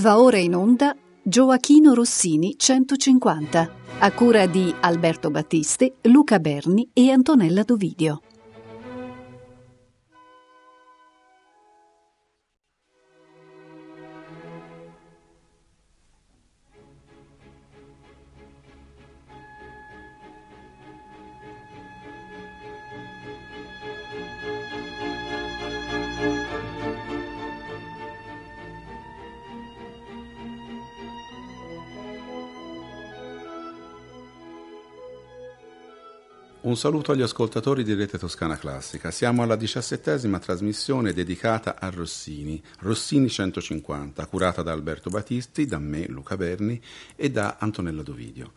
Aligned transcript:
Va 0.00 0.18
ora 0.18 0.38
in 0.38 0.54
onda 0.54 0.96
Gioachino 1.22 1.92
Rossini 1.92 2.54
150, 2.56 3.70
a 3.98 4.12
cura 4.12 4.46
di 4.46 4.74
Alberto 4.80 5.30
Battisti, 5.30 5.92
Luca 6.04 6.38
Berni 6.38 6.88
e 6.94 7.10
Antonella 7.10 7.64
Dovidio. 7.64 8.22
Un 36.70 36.76
saluto 36.76 37.10
agli 37.10 37.20
ascoltatori 37.20 37.82
di 37.82 37.94
Rete 37.94 38.16
Toscana 38.16 38.56
Classica. 38.56 39.10
Siamo 39.10 39.42
alla 39.42 39.56
diciassettesima 39.56 40.38
trasmissione 40.38 41.12
dedicata 41.12 41.80
a 41.80 41.90
Rossini, 41.90 42.62
Rossini 42.78 43.28
150, 43.28 44.24
curata 44.26 44.62
da 44.62 44.70
Alberto 44.70 45.10
Battisti, 45.10 45.66
da 45.66 45.80
me, 45.80 46.06
Luca 46.06 46.36
Berni 46.36 46.80
e 47.16 47.28
da 47.28 47.56
Antonella 47.58 48.04
Dovidio. 48.04 48.52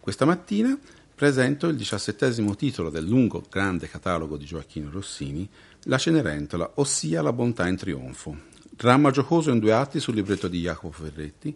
Questa 0.00 0.24
mattina 0.24 0.78
presento 1.14 1.66
il 1.66 1.76
diciassettesimo 1.76 2.56
titolo 2.56 2.88
del 2.88 3.04
lungo 3.04 3.44
grande 3.50 3.86
catalogo 3.86 4.38
di 4.38 4.46
Gioacchino 4.46 4.88
Rossini, 4.90 5.46
La 5.82 5.98
Cenerentola, 5.98 6.70
ossia 6.76 7.20
La 7.20 7.34
bontà 7.34 7.68
in 7.68 7.76
trionfo. 7.76 8.34
Dramma 8.70 9.10
giocoso 9.10 9.50
in 9.50 9.58
due 9.58 9.74
atti 9.74 10.00
sul 10.00 10.14
libretto 10.14 10.48
di 10.48 10.60
Jacopo 10.60 11.02
Ferretti, 11.02 11.54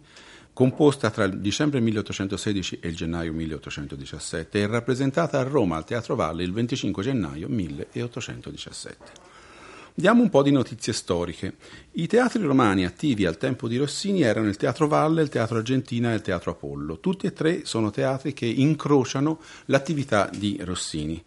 composta 0.53 1.09
tra 1.09 1.23
il 1.23 1.39
dicembre 1.39 1.79
1816 1.79 2.79
e 2.79 2.87
il 2.87 2.95
gennaio 2.95 3.33
1817 3.33 4.59
e 4.59 4.67
rappresentata 4.67 5.39
a 5.39 5.43
Roma 5.43 5.75
al 5.75 5.85
Teatro 5.85 6.15
Valle 6.15 6.43
il 6.43 6.53
25 6.53 7.03
gennaio 7.03 7.49
1817. 7.49 9.31
Diamo 9.95 10.23
un 10.23 10.29
po' 10.29 10.41
di 10.41 10.51
notizie 10.51 10.91
storiche. 10.91 11.55
I 11.91 12.07
teatri 12.07 12.41
romani 12.41 12.83
attivi 12.83 13.27
al 13.27 13.37
tempo 13.37 13.67
di 13.67 13.77
Rossini 13.77 14.21
erano 14.21 14.47
il 14.47 14.57
Teatro 14.57 14.87
Valle, 14.87 15.21
il 15.21 15.29
Teatro 15.29 15.57
Argentina 15.57 16.11
e 16.11 16.15
il 16.15 16.21
Teatro 16.21 16.51
Apollo. 16.51 16.99
Tutti 16.99 17.27
e 17.27 17.33
tre 17.33 17.65
sono 17.65 17.91
teatri 17.91 18.33
che 18.33 18.47
incrociano 18.47 19.39
l'attività 19.65 20.31
di 20.35 20.59
Rossini. 20.63 21.23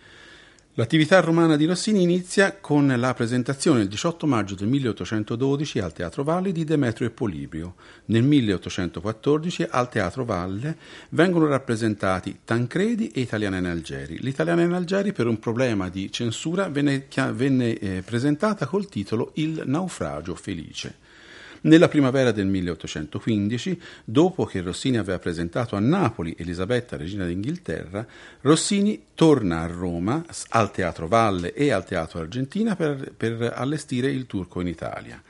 L'attività 0.78 1.20
romana 1.20 1.56
di 1.56 1.64
Rossini 1.64 2.02
inizia 2.02 2.58
con 2.60 2.86
la 2.98 3.14
presentazione 3.14 3.80
il 3.80 3.88
18 3.88 4.26
maggio 4.26 4.54
del 4.54 4.68
1812 4.68 5.78
al 5.78 5.94
Teatro 5.94 6.22
Valle 6.22 6.52
di 6.52 6.64
Demetrio 6.64 7.08
e 7.08 7.12
Polibrio. 7.12 7.76
Nel 8.06 8.22
1814 8.22 9.68
al 9.70 9.88
Teatro 9.88 10.26
Valle 10.26 10.76
vengono 11.08 11.46
rappresentati 11.46 12.40
Tancredi 12.44 13.08
e 13.08 13.20
Italiana 13.20 13.56
in 13.56 13.64
Algeri. 13.64 14.18
L'Italiana 14.20 14.64
in 14.64 14.72
Algeri 14.72 15.14
per 15.14 15.26
un 15.26 15.38
problema 15.38 15.88
di 15.88 16.12
censura 16.12 16.68
venne, 16.68 17.06
venne 17.32 17.78
eh, 17.78 18.02
presentata 18.04 18.66
col 18.66 18.86
titolo 18.86 19.30
Il 19.36 19.62
naufragio 19.64 20.34
felice. 20.34 21.05
Nella 21.62 21.88
primavera 21.88 22.32
del 22.32 22.46
1815, 22.46 23.80
dopo 24.04 24.44
che 24.44 24.60
Rossini 24.60 24.98
aveva 24.98 25.18
presentato 25.18 25.76
a 25.76 25.80
Napoli 25.80 26.34
Elisabetta, 26.38 26.96
regina 26.96 27.26
d'Inghilterra, 27.26 28.06
Rossini 28.42 29.06
torna 29.14 29.60
a 29.60 29.66
Roma, 29.66 30.24
al 30.50 30.70
Teatro 30.70 31.08
Valle 31.08 31.52
e 31.54 31.70
al 31.70 31.84
Teatro 31.84 32.20
Argentina 32.20 32.76
per, 32.76 33.12
per 33.16 33.52
allestire 33.54 34.10
il 34.10 34.26
turco 34.26 34.60
in 34.60 34.68
Italia. 34.68 35.22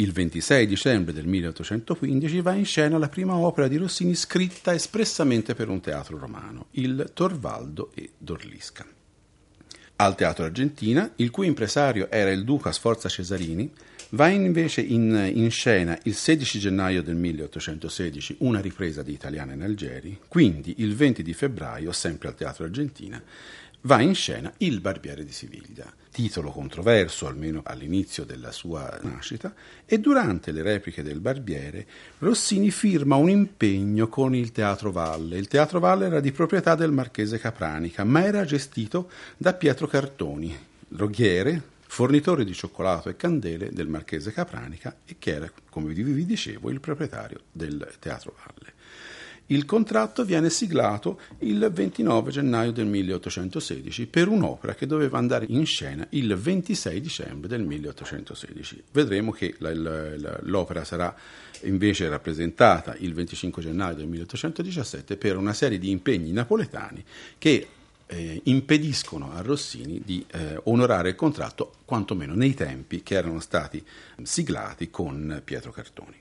Il 0.00 0.12
26 0.12 0.66
dicembre 0.68 1.12
del 1.12 1.26
1815 1.26 2.40
va 2.40 2.52
in 2.52 2.64
scena 2.64 2.98
la 2.98 3.08
prima 3.08 3.34
opera 3.34 3.66
di 3.66 3.76
Rossini 3.76 4.14
scritta 4.14 4.72
espressamente 4.72 5.54
per 5.54 5.68
un 5.68 5.80
teatro 5.80 6.16
romano, 6.16 6.66
il 6.72 7.10
Torvaldo 7.12 7.90
e 7.94 8.10
Dorlisca. 8.16 8.86
Al 9.96 10.14
Teatro 10.14 10.44
Argentina, 10.44 11.10
il 11.16 11.32
cui 11.32 11.48
impresario 11.48 12.08
era 12.12 12.30
il 12.30 12.44
duca 12.44 12.70
Sforza 12.70 13.08
Cesarini, 13.08 13.72
Va 14.12 14.28
invece 14.28 14.80
in, 14.80 15.32
in, 15.34 15.50
scena 15.50 15.98
il 16.04 16.14
16 16.14 16.58
gennaio 16.58 17.02
del 17.02 17.16
1816 17.16 18.36
una 18.38 18.58
ripresa 18.58 19.02
di 19.02 19.12
Italiana 19.12 19.52
in 19.52 19.60
Algeri, 19.60 20.18
quindi 20.28 20.76
il 20.78 20.96
20 20.96 21.22
di 21.22 21.34
febbraio, 21.34 21.92
sempre 21.92 22.28
al 22.28 22.34
Teatro 22.34 22.64
Argentina, 22.64 23.22
va 23.82 24.00
in 24.00 24.14
scena 24.14 24.50
Il 24.58 24.80
Barbiere 24.80 25.26
di 25.26 25.32
Siviglia, 25.32 25.92
titolo 26.10 26.50
controverso 26.52 27.26
almeno 27.26 27.60
all'inizio 27.62 28.24
della 28.24 28.50
sua 28.50 28.98
nascita, 29.02 29.52
e 29.84 30.00
durante 30.00 30.52
le 30.52 30.62
repliche 30.62 31.02
del 31.02 31.20
Barbiere 31.20 31.86
Rossini 32.20 32.70
firma 32.70 33.16
un 33.16 33.28
impegno 33.28 34.08
con 34.08 34.34
il 34.34 34.52
Teatro 34.52 34.90
Valle. 34.90 35.36
Il 35.36 35.48
Teatro 35.48 35.80
Valle 35.80 36.06
era 36.06 36.20
di 36.20 36.32
proprietà 36.32 36.74
del 36.74 36.92
Marchese 36.92 37.38
Capranica, 37.38 38.04
ma 38.04 38.24
era 38.24 38.46
gestito 38.46 39.10
da 39.36 39.52
Pietro 39.52 39.86
Cartoni, 39.86 40.56
droghiere, 40.88 41.76
fornitore 41.88 42.44
di 42.44 42.54
cioccolato 42.54 43.08
e 43.08 43.16
candele 43.16 43.70
del 43.72 43.88
Marchese 43.88 44.30
Capranica 44.30 44.98
e 45.04 45.16
che 45.18 45.32
era, 45.32 45.50
come 45.70 45.92
vi 45.92 46.26
dicevo, 46.26 46.70
il 46.70 46.80
proprietario 46.80 47.40
del 47.50 47.96
Teatro 47.98 48.34
Valle. 48.36 48.76
Il 49.50 49.64
contratto 49.64 50.26
viene 50.26 50.50
siglato 50.50 51.18
il 51.38 51.70
29 51.72 52.30
gennaio 52.30 52.70
del 52.70 52.84
1816 52.84 54.06
per 54.06 54.28
un'opera 54.28 54.74
che 54.74 54.86
doveva 54.86 55.16
andare 55.16 55.46
in 55.48 55.64
scena 55.64 56.06
il 56.10 56.36
26 56.36 57.00
dicembre 57.00 57.48
del 57.48 57.62
1816. 57.62 58.82
Vedremo 58.92 59.30
che 59.30 59.54
l'opera 59.58 60.84
sarà 60.84 61.16
invece 61.62 62.10
rappresentata 62.10 62.94
il 62.98 63.14
25 63.14 63.62
gennaio 63.62 63.94
del 63.94 64.06
1817 64.08 65.16
per 65.16 65.38
una 65.38 65.54
serie 65.54 65.78
di 65.78 65.90
impegni 65.90 66.30
napoletani 66.30 67.02
che 67.38 67.68
eh, 68.08 68.40
impediscono 68.44 69.32
a 69.32 69.42
Rossini 69.42 70.02
di 70.04 70.24
eh, 70.32 70.58
onorare 70.64 71.10
il 71.10 71.14
contratto, 71.14 71.72
quantomeno 71.84 72.34
nei 72.34 72.54
tempi 72.54 73.02
che 73.02 73.14
erano 73.14 73.40
stati 73.40 73.84
siglati 74.22 74.90
con 74.90 75.40
Pietro 75.44 75.70
Cartoni. 75.70 76.16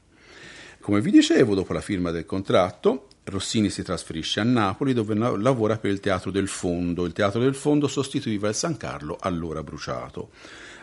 Come 0.80 1.02
vi 1.02 1.12
dicevo, 1.12 1.56
dopo 1.56 1.74
la 1.74 1.82
firma 1.82 2.12
del 2.12 2.26
contratto, 2.26 3.08
Rossini 3.26 3.70
si 3.70 3.84
trasferisce 3.84 4.40
a 4.40 4.44
Napoli 4.44 4.94
dove 4.94 5.16
lavora 5.16 5.78
per 5.78 5.92
il 5.92 6.00
Teatro 6.00 6.32
del 6.32 6.48
Fondo. 6.48 7.06
Il 7.06 7.14
Teatro 7.14 7.42
del 7.42 7.56
Fondo 7.56 7.88
sostituiva 7.88 8.48
il 8.48 8.56
San 8.56 8.78
Carlo, 8.78 9.18
allora 9.20 9.64
bruciato. 9.64 10.30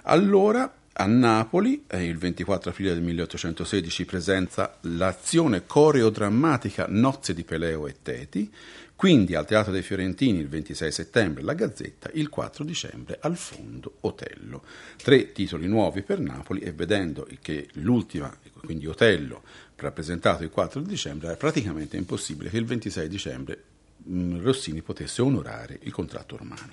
Allora 0.03 0.71
a 0.97 1.07
Napoli, 1.07 1.85
eh, 1.89 2.05
il 2.05 2.19
24 2.19 2.71
aprile 2.71 2.95
del 2.95 3.03
1816, 3.03 4.05
presenza 4.05 4.77
l'azione 4.83 5.67
coreodrammatica 5.67 6.87
Nozze 6.89 7.35
di 7.35 7.43
Peleo 7.43 7.89
e 7.89 7.97
Teti, 8.01 8.53
quindi 8.97 9.35
al 9.35 9.45
Teatro 9.45 9.73
dei 9.73 9.83
Fiorentini 9.83 10.39
il 10.39 10.49
26 10.49 10.93
settembre 10.93 11.43
la 11.43 11.55
Gazzetta, 11.55 12.11
il 12.15 12.29
4 12.29 12.65
dicembre 12.65 13.19
al 13.21 13.37
Fondo 13.37 13.97
Otello. 14.01 14.63
Tre 14.97 15.33
titoli 15.33 15.67
nuovi 15.67 16.03
per 16.03 16.21
Napoli 16.21 16.61
e 16.61 16.73
vedendo 16.73 17.27
che 17.41 17.69
l'ultima, 17.75 18.35
quindi 18.65 18.87
Otello, 18.87 19.43
rappresentato 19.77 20.45
il 20.45 20.51
4 20.51 20.81
dicembre, 20.81 21.27
era 21.27 21.37
praticamente 21.37 21.97
impossibile 21.97 22.51
che 22.51 22.57
il 22.57 22.65
26 22.65 23.09
dicembre 23.09 23.63
mh, 24.05 24.41
Rossini 24.41 24.81
potesse 24.81 25.23
onorare 25.23 25.79
il 25.83 25.93
contratto 25.93 26.37
romano. 26.37 26.73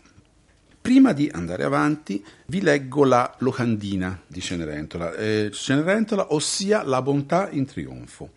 Prima 0.80 1.14
di 1.14 1.30
andare 1.32 1.64
avanti 1.64 2.24
vi 2.48 2.62
leggo 2.62 3.04
la 3.04 3.36
locandina 3.40 4.20
di 4.26 4.42
Cenerentola, 4.42 5.14
eh, 5.16 5.50
Cenerentola 5.52 6.34
ossia 6.34 6.84
La 6.84 7.02
bontà 7.02 7.50
in 7.52 7.66
trionfo 7.66 8.32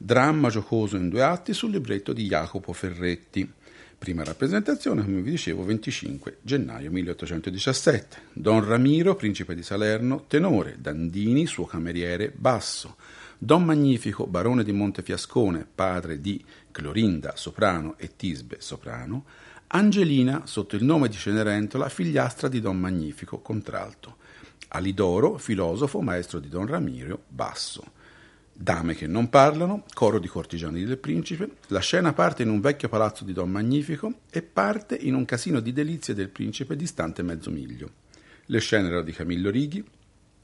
dramma 0.00 0.48
giocoso 0.48 0.96
in 0.96 1.08
due 1.08 1.22
atti 1.22 1.52
sul 1.52 1.72
libretto 1.72 2.12
di 2.12 2.26
Jacopo 2.26 2.72
Ferretti. 2.72 3.52
Prima 3.98 4.22
rappresentazione, 4.22 5.02
come 5.02 5.20
vi 5.22 5.32
dicevo, 5.32 5.64
25 5.64 6.38
gennaio 6.42 6.88
1817. 6.92 8.20
Don 8.32 8.64
Ramiro, 8.64 9.16
principe 9.16 9.56
di 9.56 9.64
Salerno, 9.64 10.24
tenore, 10.28 10.76
Dandini, 10.78 11.46
suo 11.46 11.64
cameriere, 11.64 12.32
basso. 12.34 12.94
Don 13.36 13.64
Magnifico, 13.64 14.28
barone 14.28 14.62
di 14.62 14.70
Montefiascone, 14.70 15.66
padre 15.74 16.20
di 16.20 16.42
Clorinda, 16.70 17.34
soprano, 17.34 17.96
e 17.98 18.14
Tisbe, 18.14 18.58
soprano. 18.60 19.24
Angelina, 19.68 20.42
sotto 20.46 20.76
il 20.76 20.84
nome 20.84 21.08
di 21.08 21.16
Cenerentola, 21.16 21.88
figliastra 21.88 22.46
di 22.46 22.60
Don 22.60 22.78
Magnifico, 22.78 23.40
contralto. 23.40 24.16
Alidoro, 24.68 25.38
filosofo, 25.38 26.00
maestro 26.00 26.38
di 26.38 26.48
Don 26.48 26.66
Ramiro, 26.66 27.24
basso. 27.26 27.96
Dame 28.60 28.96
che 28.96 29.06
non 29.06 29.28
parlano, 29.28 29.84
coro 29.94 30.18
di 30.18 30.26
cortigiani 30.26 30.84
del 30.84 30.98
principe, 30.98 31.58
la 31.68 31.78
scena 31.78 32.12
parte 32.12 32.42
in 32.42 32.50
un 32.50 32.60
vecchio 32.60 32.88
palazzo 32.88 33.22
di 33.22 33.32
Don 33.32 33.48
Magnifico 33.48 34.22
e 34.28 34.42
parte 34.42 34.96
in 34.96 35.14
un 35.14 35.24
casino 35.24 35.60
di 35.60 35.72
delizie 35.72 36.12
del 36.12 36.28
principe 36.28 36.74
distante 36.74 37.22
mezzo 37.22 37.52
miglio. 37.52 37.88
Le 38.46 38.58
scene 38.58 38.88
erano 38.88 39.02
di 39.02 39.12
Camillo 39.12 39.50
Righi, 39.50 39.84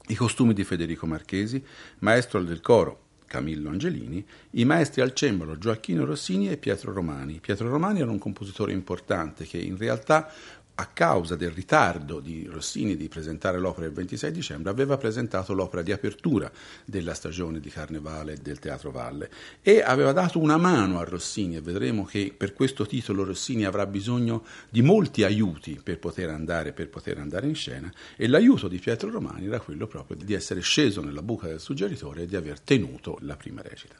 i 0.07 0.15
costumi 0.15 0.53
di 0.53 0.63
Federico 0.63 1.05
Marchesi, 1.05 1.61
maestro 1.99 2.41
del 2.41 2.61
coro 2.61 3.01
Camillo 3.25 3.69
Angelini, 3.69 4.25
i 4.51 4.63
maestri 4.63 5.01
al 5.01 5.13
cembalo 5.13 5.57
Gioacchino 5.57 6.05
Rossini 6.05 6.49
e 6.49 6.55
Pietro 6.55 6.93
Romani. 6.93 7.39
Pietro 7.41 7.67
Romani 7.69 7.99
era 7.99 8.11
un 8.11 8.17
compositore 8.17 8.71
importante 8.71 9.45
che 9.45 9.57
in 9.57 9.77
realtà 9.77 10.31
a 10.75 10.87
causa 10.87 11.35
del 11.35 11.51
ritardo 11.51 12.19
di 12.19 12.47
Rossini 12.51 12.97
di 12.97 13.07
presentare 13.07 13.59
l'opera 13.59 13.85
il 13.85 13.93
26 13.93 14.31
dicembre, 14.31 14.71
aveva 14.71 14.97
presentato 14.97 15.53
l'opera 15.53 15.81
di 15.81 15.91
apertura 15.91 16.51
della 16.83 17.13
stagione 17.13 17.59
di 17.59 17.69
Carnevale 17.69 18.37
del 18.41 18.59
Teatro 18.59 18.91
Valle 18.91 19.29
e 19.61 19.81
aveva 19.81 20.11
dato 20.11 20.39
una 20.39 20.57
mano 20.57 20.99
a 20.99 21.03
Rossini 21.03 21.55
e 21.55 21.61
vedremo 21.61 22.03
che 22.03 22.33
per 22.35 22.53
questo 22.53 22.85
titolo 22.85 23.23
Rossini 23.23 23.63
avrà 23.63 23.85
bisogno 23.85 24.43
di 24.69 24.81
molti 24.81 25.23
aiuti 25.23 25.79
per 25.81 25.97
poter 25.97 26.29
andare, 26.29 26.73
per 26.73 26.89
poter 26.89 27.19
andare 27.19 27.47
in 27.47 27.55
scena 27.55 27.91
e 28.17 28.27
l'aiuto 28.27 28.67
di 28.67 28.79
Pietro 28.79 29.09
Romani 29.09 29.45
era 29.45 29.59
quello 29.61 29.87
proprio 29.87 30.17
di 30.17 30.33
essere 30.33 30.59
sceso 30.59 31.01
nella 31.01 31.21
buca 31.21 31.47
del 31.47 31.61
suggeritore 31.61 32.23
e 32.23 32.25
di 32.25 32.35
aver 32.35 32.59
tenuto 32.59 33.17
la 33.21 33.37
prima 33.37 33.61
recita. 33.61 33.95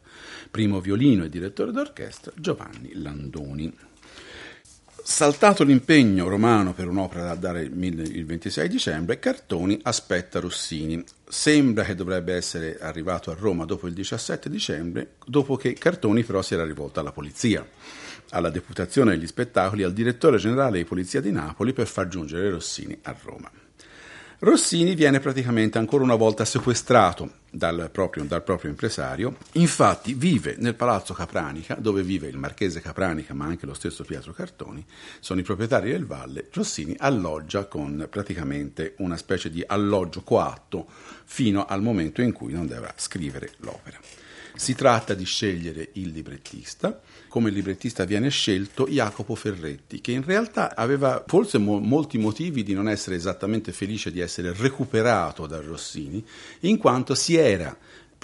Primo 0.52 0.82
violino 0.82 1.24
e 1.24 1.30
direttore 1.30 1.72
d'orchestra 1.72 2.34
Giovanni 2.36 2.92
Landoni. 2.94 3.74
Saltato 5.08 5.64
l'impegno 5.64 6.28
romano 6.28 6.74
per 6.74 6.88
un'opera 6.88 7.26
da 7.26 7.36
dare 7.36 7.62
il 7.62 8.26
26 8.26 8.68
dicembre, 8.68 9.20
Cartoni 9.20 9.80
aspetta 9.84 10.40
Rossini. 10.40 11.04
Sembra 11.30 11.84
che 11.84 11.94
dovrebbe 11.94 12.34
essere 12.34 12.80
arrivato 12.80 13.30
a 13.30 13.36
Roma 13.38 13.66
dopo 13.66 13.86
il 13.86 13.94
17 13.94 14.50
dicembre, 14.50 15.18
dopo 15.24 15.58
che 15.58 15.74
Cartoni 15.74 16.24
però 16.24 16.42
si 16.42 16.56
era 16.56 16.66
rivolto 16.66 17.02
alla 17.02 17.12
polizia, 17.12 17.64
alla 18.32 18.50
deputazione 18.50 19.12
degli 19.12 19.28
spettacoli 19.28 19.84
al 19.84 19.94
direttore 19.94 20.38
generale 20.38 20.80
di 20.80 20.86
polizia 20.86 21.22
di 21.22 21.32
Napoli 21.32 21.72
per 21.72 21.86
far 21.86 22.08
giungere 22.08 22.50
Rossini 22.50 22.98
a 23.04 23.16
Roma. 23.22 23.52
Rossini 24.46 24.94
viene 24.94 25.20
praticamente 25.20 25.80
ancora 25.80 26.04
una 26.04 26.14
volta 26.14 26.46
sequestrato 26.46 27.38
dal 27.50 27.90
proprio, 27.92 28.26
dal 28.26 28.44
proprio, 28.44 28.70
impresario, 28.70 29.38
infatti 29.54 30.14
vive 30.14 30.56
nel 30.60 30.76
palazzo 30.76 31.16
Capranica, 31.16 31.74
dove 31.74 32.04
vive 32.04 32.28
il 32.28 32.38
marchese 32.38 32.80
Capranica, 32.80 33.34
ma 33.34 33.46
anche 33.46 33.66
lo 33.66 33.74
stesso 33.74 34.04
Pietro 34.04 34.34
Cartoni, 34.34 34.86
sono 35.20 35.40
i 35.40 35.44
proprietari 35.44 35.90
del 35.90 36.06
Valle, 36.06 36.50
Rossini 36.54 36.96
alloggia 37.00 37.66
con 37.66 38.06
praticamente 38.08 38.94
una 39.00 39.18
specie 39.18 39.50
di 39.50 39.64
alloggio 39.66 40.22
coatto 40.22 40.86
fino 41.24 41.66
al 41.66 41.82
momento 41.82 42.22
in 42.22 42.32
cui 42.32 42.54
non 42.54 42.68
dovrà 42.68 42.94
scrivere 42.98 43.54
l'opera. 43.62 43.98
Si 44.56 44.74
tratta 44.74 45.14
di 45.14 45.26
scegliere 45.26 45.90
il 45.94 46.10
librettista. 46.10 47.02
Come 47.28 47.50
librettista 47.50 48.06
viene 48.06 48.30
scelto 48.30 48.88
Jacopo 48.88 49.36
Ferretti, 49.36 50.00
che 50.00 50.14
in 50.14 50.24
realtà 50.24 50.76
aveva 50.76 51.24
forse 51.28 51.58
mo- 51.58 51.80
molti 51.80 52.18
motivi 52.18 52.64
di 52.64 52.74
non 52.74 52.88
essere 52.88 53.18
esattamente 53.18 53.74
felice 53.74 54.12
di 54.12 54.22
essere 54.22 54.54
recuperato 54.54 55.46
da 55.46 55.60
Rossini, 55.60 56.26
in 56.62 56.78
quanto 56.78 57.14
si 57.14 57.36
era 57.36 57.76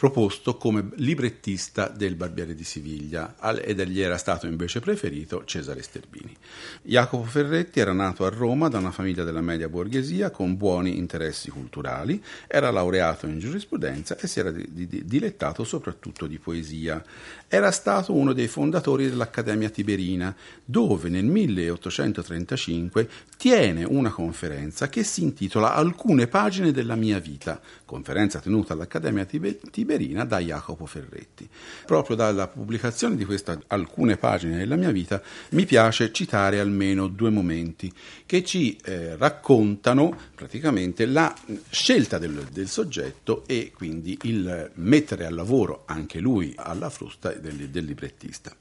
proposto 0.02 0.58
come 0.58 0.90
librettista 0.96 1.88
del 1.88 2.16
Barbiere 2.16 2.56
di 2.56 2.64
Siviglia 2.64 3.36
ed 3.62 3.80
gli 3.84 4.02
era 4.02 4.18
stato 4.18 4.48
invece 4.48 4.80
preferito 4.80 5.46
Cesare 5.46 5.84
Sterbini. 5.84 6.36
Jacopo 6.82 7.24
Ferretti 7.26 7.80
era 7.80 7.94
nato 7.94 8.26
a 8.26 8.30
Roma 8.30 8.68
da 8.68 8.80
una 8.80 8.90
famiglia 8.90 9.24
della 9.24 9.42
media 9.42 9.70
borghesia 9.70 10.32
con 10.32 10.58
buoni 10.58 10.98
interessi 10.98 11.52
culturali, 11.52 12.20
era 12.48 12.72
laureato 12.72 13.28
in 13.28 13.38
giurisprudenza 13.38 14.18
e 14.18 14.26
si 14.26 14.40
era 14.40 14.50
di, 14.50 14.68
di, 14.72 15.06
dilettato 15.06 15.64
soprattutto 15.64 16.26
di 16.26 16.40
poesia. 16.40 17.06
Era 17.48 17.70
stato 17.70 18.12
uno 18.12 18.34
dei 18.34 18.48
fondatori 18.48 19.08
dell'Accademia 19.08 19.70
Tiberina, 19.70 20.36
dove 20.66 21.10
nel 21.10 21.26
1835 21.26 23.08
tiene 23.38 23.84
una 23.84 24.10
conferenza 24.10 24.90
che 24.90 25.04
si 25.04 25.22
intitola 25.22 25.76
Alcune 25.76 26.26
pagine 26.26 26.72
della 26.72 26.96
mia 26.96 27.20
vita, 27.20 27.62
conferenza 27.86 28.40
tenuta 28.40 28.74
all'Accademia 28.74 29.26
Tiberina 29.26 29.91
Tiberina 29.92 30.24
da 30.24 30.40
Jacopo 30.40 30.86
Ferretti. 30.86 31.48
Proprio 31.86 32.16
dalla 32.16 32.48
pubblicazione 32.48 33.18
di 33.18 33.26
queste 33.26 33.60
alcune 33.68 34.16
pagine 34.16 34.58
della 34.58 34.78
mia 34.78 34.92
vita 34.92 35.22
mi 35.50 35.66
piace 35.66 36.14
citare 36.14 36.60
almeno 36.60 37.08
due 37.08 37.30
momenti 37.30 37.92
che 38.26 38.44
ci 38.44 38.78
eh, 38.86 39.18
raccontano 39.18 40.18
praticamente 40.34 41.06
la 41.06 41.36
scelta 41.70 42.18
del, 42.18 42.48
del, 42.52 42.70
soggetto 42.70 43.44
e 43.46 43.72
quindi 43.76 44.18
il 44.24 44.72
mettere 44.76 45.26
al 45.26 45.34
lavoro 45.34 45.84
anche 45.86 46.20
lui 46.20 46.54
alla 46.56 46.90
frusta 46.90 47.34
del, 47.34 47.70
del 47.70 47.84
librettista. 47.84 48.56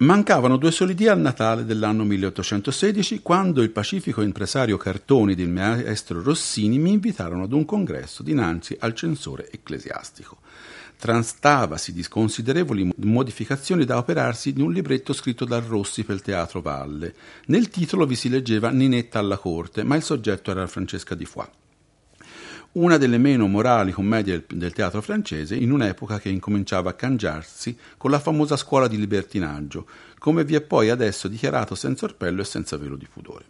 Mancavano 0.00 0.56
due 0.56 0.70
soli 0.70 0.94
dì 0.94 1.08
al 1.08 1.20
Natale 1.20 1.66
dell'anno 1.66 2.04
1816 2.04 3.20
quando 3.20 3.60
il 3.60 3.68
pacifico 3.68 4.22
impresario 4.22 4.78
Cartoni 4.78 5.32
ed 5.32 5.40
il 5.40 5.50
maestro 5.50 6.22
Rossini 6.22 6.78
mi 6.78 6.92
invitarono 6.92 7.42
ad 7.42 7.52
un 7.52 7.66
congresso 7.66 8.22
dinanzi 8.22 8.74
al 8.80 8.94
censore 8.94 9.50
ecclesiastico. 9.50 10.38
Trastavasi 10.96 11.92
di 11.92 12.08
considerevoli 12.08 12.90
modificazioni 12.96 13.84
da 13.84 13.98
operarsi 13.98 14.54
di 14.54 14.62
un 14.62 14.72
libretto 14.72 15.12
scritto 15.12 15.44
da 15.44 15.58
Rossi 15.58 16.02
per 16.02 16.14
il 16.14 16.22
Teatro 16.22 16.62
Valle. 16.62 17.14
Nel 17.48 17.68
titolo 17.68 18.06
vi 18.06 18.16
si 18.16 18.30
leggeva 18.30 18.70
Ninetta 18.70 19.18
alla 19.18 19.36
corte, 19.36 19.84
ma 19.84 19.96
il 19.96 20.02
soggetto 20.02 20.50
era 20.50 20.66
Francesca 20.66 21.14
di 21.14 21.26
Foix 21.26 21.50
una 22.72 22.98
delle 22.98 23.18
meno 23.18 23.48
morali 23.48 23.90
commedie 23.90 24.44
del 24.46 24.72
teatro 24.72 25.00
francese 25.00 25.56
in 25.56 25.72
un'epoca 25.72 26.20
che 26.20 26.28
incominciava 26.28 26.90
a 26.90 26.94
cangiarsi 26.94 27.76
con 27.96 28.12
la 28.12 28.20
famosa 28.20 28.56
scuola 28.56 28.86
di 28.86 28.96
libertinaggio, 28.96 29.86
come 30.18 30.44
vi 30.44 30.54
è 30.54 30.60
poi 30.60 30.88
adesso 30.88 31.26
dichiarato 31.26 31.74
senza 31.74 32.04
orpello 32.04 32.42
e 32.42 32.44
senza 32.44 32.76
velo 32.76 32.94
di 32.94 33.08
pudore. 33.12 33.44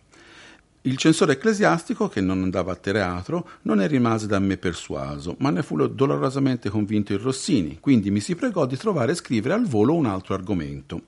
Il 0.83 0.97
censore 0.97 1.33
ecclesiastico, 1.33 2.09
che 2.09 2.23
non 2.23 2.43
andava 2.43 2.73
a 2.73 2.77
teatro, 2.77 3.47
non 3.63 3.77
ne 3.77 3.87
rimase 3.87 4.27
da 4.27 4.39
me 4.39 4.57
persuaso, 4.57 5.37
ma 5.41 5.51
ne 5.51 5.63
fu 5.63 5.77
dolorosamente 5.87 6.71
convinto 6.71 7.13
il 7.13 7.19
Rossini, 7.19 7.77
quindi 7.79 8.11
mi 8.11 8.21
si 8.21 8.35
pregò 8.35 8.65
di 8.65 8.79
trovare 8.79 9.13
e 9.13 9.17
scrivere 9.17 9.53
al 9.53 9.67
volo 9.67 9.93
un 9.93 10.07
altro 10.07 10.33
argomento. 10.33 11.03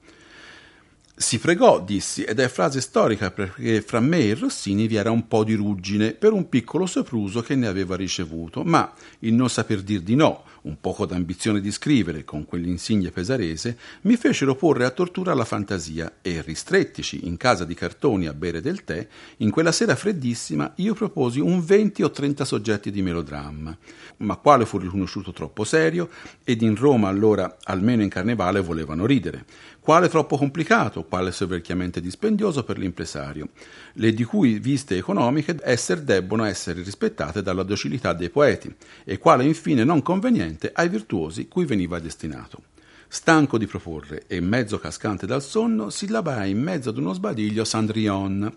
Si 1.15 1.39
pregò, 1.39 1.79
dissi, 1.83 2.23
ed 2.25 2.41
è 2.41 2.49
frase 2.49 2.81
storica 2.81 3.31
perché 3.31 3.83
fra 3.83 4.01
me 4.01 4.21
e 4.29 4.35
Rossini 4.35 4.87
vi 4.87 4.97
era 4.97 5.11
un 5.11 5.29
po' 5.29 5.45
di 5.45 5.53
ruggine 5.53 6.13
per 6.15 6.33
un 6.33 6.49
piccolo 6.49 6.87
sopruso 6.87 7.43
che 7.43 7.55
ne 7.55 7.67
aveva 7.67 7.97
ricevuto, 7.97 8.65
ma 8.65 8.91
il 9.19 9.35
non 9.35 9.51
saper 9.51 9.83
dir 9.83 10.01
di 10.01 10.15
no, 10.15 10.45
un 10.63 10.81
poco 10.81 11.05
d'ambizione 11.05 11.61
di 11.61 11.71
scrivere 11.71 12.25
con 12.25 12.47
quell'insigne 12.47 13.11
pesarese, 13.11 13.77
mi 14.03 14.17
fecero 14.17 14.55
porre 14.55 14.87
a 14.87 14.91
tortura 14.91 15.35
la 15.35 15.45
fantasia 15.45 16.15
e, 16.23 16.41
ristrettici 16.41 17.27
in 17.27 17.37
casa 17.37 17.65
di 17.65 17.75
cartoni 17.75 18.27
a 18.27 18.33
bere 18.33 18.63
del 18.63 18.83
tè, 18.83 19.07
in 19.39 19.51
quella 19.51 19.73
sera 19.73 19.95
freddissima 19.95 20.73
io 20.77 20.95
proposi 20.95 21.41
un 21.41 21.63
venti 21.63 22.03
o 22.03 22.11
trenta 22.11 22.47
soggetti 22.47 22.91
di 22.91 23.03
melodramma, 23.03 23.77
ma 24.19 24.37
quale 24.37 24.65
fu 24.65 24.79
riconosciuto 24.79 25.33
troppo 25.33 25.65
serio? 25.65 26.09
Ed 26.43 26.63
in 26.63 26.75
Roma 26.75 27.09
allora, 27.09 27.59
almeno 27.65 28.03
in 28.03 28.09
carnevale, 28.09 28.61
volevano 28.61 29.05
ridere 29.05 29.45
quale 29.83 30.09
troppo 30.09 30.37
complicato, 30.37 31.03
quale 31.03 31.33
soverchiamente 31.33 32.01
dispendioso 32.01 32.63
per 32.63 32.79
l'impresario, 32.79 33.49
le 33.95 34.15
di 34.15 34.23
cui 34.23 34.61
viste 34.61 34.97
economiche 34.97 35.57
esser 35.61 36.01
debbono 36.03 36.45
essere 36.45 36.83
rispettate 36.83 37.43
dalla 37.43 37.65
docilità 37.65 38.13
dei 38.13 38.31
poeti, 38.31 38.73
e 39.03 39.19
quale 39.19 39.43
infine 39.43 39.83
non 39.83 40.01
conveniente 40.01 40.71
ai 40.73 40.89
virtuosi 40.89 41.49
cui 41.49 41.65
veniva 41.65 41.99
destinato. 41.99 42.63
Stanco 43.09 43.59
di 43.59 43.67
proporre 43.67 44.23
e 44.29 44.41
mezzo 44.41 44.79
cascante 44.79 45.27
dal 45.27 45.43
sonno, 45.43 45.91
sillabai 45.91 46.51
in 46.51 46.63
mezzo 46.63 46.91
ad 46.91 46.97
uno 46.97 47.13
sbadiglio 47.13 47.65
Sandrion. 47.65 48.51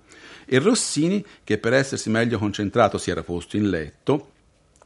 E 0.46 0.60
Rossini, 0.60 1.26
che 1.44 1.58
per 1.58 1.74
essersi 1.74 2.10
meglio 2.10 2.38
concentrato 2.38 3.00
si 3.00 3.10
era 3.10 3.24
posto 3.24 3.58
in 3.58 3.70
letto, 3.70 4.35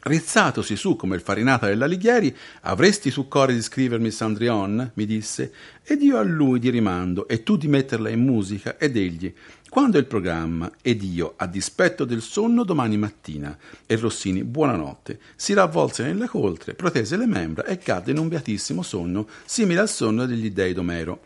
Rizzatosi 0.01 0.77
su 0.77 0.95
come 0.95 1.17
il 1.17 1.21
farinata 1.21 1.67
dell'Alighieri, 1.67 2.33
avresti 2.61 3.11
su 3.11 3.27
cuore 3.27 3.53
di 3.53 3.61
scrivermi 3.61 4.09
Sandrion? 4.09 4.91
mi 4.93 5.05
disse, 5.05 5.51
ed 5.83 6.01
io 6.01 6.17
a 6.17 6.21
lui 6.21 6.59
di 6.59 6.69
rimando, 6.69 7.27
e 7.27 7.43
tu 7.43 7.57
di 7.57 7.67
metterla 7.67 8.07
in 8.07 8.21
musica, 8.21 8.77
ed 8.77 8.95
egli, 8.95 9.33
quando 9.69 9.97
è 9.97 9.99
il 9.99 10.05
programma? 10.05 10.71
Ed 10.81 11.03
io, 11.03 11.33
a 11.35 11.45
dispetto 11.47 12.05
del 12.05 12.21
sonno, 12.21 12.63
domani 12.63 12.95
mattina. 12.95 13.57
E 13.85 13.97
Rossini, 13.97 14.45
buonanotte, 14.45 15.19
si 15.35 15.53
ravvolse 15.53 16.03
nelle 16.03 16.27
coltre, 16.27 16.75
protese 16.75 17.17
le 17.17 17.27
membra 17.27 17.65
e 17.65 17.77
cadde 17.77 18.11
in 18.11 18.19
un 18.19 18.29
beatissimo 18.29 18.81
sonno, 18.81 19.27
simile 19.43 19.81
al 19.81 19.89
sonno 19.89 20.25
degli 20.25 20.49
dei 20.51 20.73
d'Omero. 20.73 21.19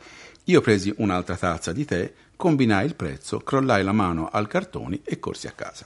Io 0.45 0.61
presi 0.61 0.91
un'altra 0.97 1.37
tazza 1.37 1.71
di 1.71 1.85
tè, 1.85 2.11
combinai 2.35 2.87
il 2.87 2.95
prezzo, 2.95 3.37
crollai 3.37 3.83
la 3.83 3.93
mano 3.93 4.29
al 4.31 4.47
cartoni 4.47 4.99
e 5.05 5.19
corsi 5.19 5.45
a 5.45 5.51
casa 5.51 5.85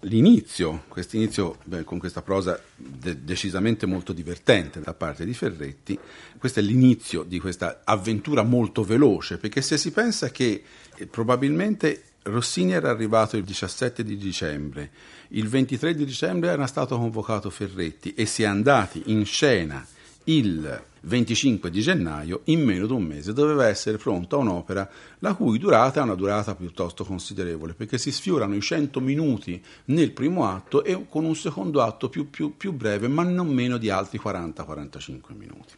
l'inizio, 0.00 0.84
questo 0.88 1.16
inizio 1.16 1.58
con 1.84 1.98
questa 1.98 2.22
prosa 2.22 2.60
de- 2.74 3.22
decisamente 3.22 3.86
molto 3.86 4.12
divertente 4.12 4.80
da 4.80 4.94
parte 4.94 5.24
di 5.24 5.34
Ferretti, 5.34 5.98
questo 6.38 6.60
è 6.60 6.62
l'inizio 6.62 7.22
di 7.22 7.38
questa 7.38 7.82
avventura 7.84 8.42
molto 8.42 8.82
veloce, 8.82 9.38
perché 9.38 9.60
se 9.60 9.76
si 9.76 9.90
pensa 9.90 10.30
che 10.30 10.62
eh, 10.96 11.06
probabilmente 11.06 12.04
Rossini 12.22 12.72
era 12.72 12.90
arrivato 12.90 13.36
il 13.36 13.44
17 13.44 14.02
di 14.04 14.16
dicembre, 14.16 14.90
il 15.28 15.48
23 15.48 15.94
di 15.94 16.04
dicembre 16.04 16.50
era 16.50 16.66
stato 16.66 16.96
convocato 16.96 17.50
Ferretti 17.50 18.14
e 18.14 18.26
si 18.26 18.42
è 18.42 18.46
andati 18.46 19.02
in 19.06 19.24
scena 19.24 19.86
il 20.24 20.82
25 21.02 21.70
di 21.70 21.80
gennaio, 21.80 22.42
in 22.44 22.62
meno 22.62 22.86
di 22.86 22.92
un 22.92 23.02
mese, 23.02 23.32
doveva 23.32 23.66
essere 23.66 23.96
pronta 23.96 24.36
un'opera 24.36 24.88
la 25.20 25.34
cui 25.34 25.58
durata 25.58 26.00
è 26.00 26.02
una 26.02 26.14
durata 26.14 26.54
piuttosto 26.54 27.04
considerevole, 27.04 27.72
perché 27.72 27.96
si 27.96 28.12
sfiorano 28.12 28.54
i 28.54 28.60
100 28.60 29.00
minuti 29.00 29.62
nel 29.86 30.12
primo 30.12 30.46
atto 30.46 30.84
e 30.84 31.06
con 31.08 31.24
un 31.24 31.34
secondo 31.34 31.82
atto 31.82 32.08
più, 32.08 32.28
più, 32.28 32.56
più 32.56 32.72
breve, 32.72 33.08
ma 33.08 33.22
non 33.22 33.48
meno 33.48 33.78
di 33.78 33.88
altri 33.88 34.20
40-45 34.22 35.18
minuti. 35.36 35.74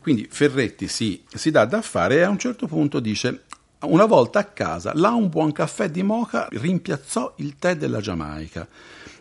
Quindi 0.00 0.28
Ferretti 0.30 0.86
si, 0.86 1.24
si 1.26 1.50
dà 1.50 1.64
da 1.64 1.82
fare 1.82 2.18
e 2.18 2.22
a 2.22 2.28
un 2.28 2.38
certo 2.38 2.68
punto 2.68 3.00
dice 3.00 3.42
Una 3.80 4.04
volta 4.04 4.38
a 4.38 4.44
casa, 4.44 4.92
là 4.94 5.10
un 5.10 5.28
buon 5.28 5.50
caffè 5.50 5.90
di 5.90 6.04
moca 6.04 6.46
rimpiazzò 6.48 7.34
il 7.38 7.56
tè 7.58 7.76
della 7.76 8.00
Giamaica. 8.00 8.68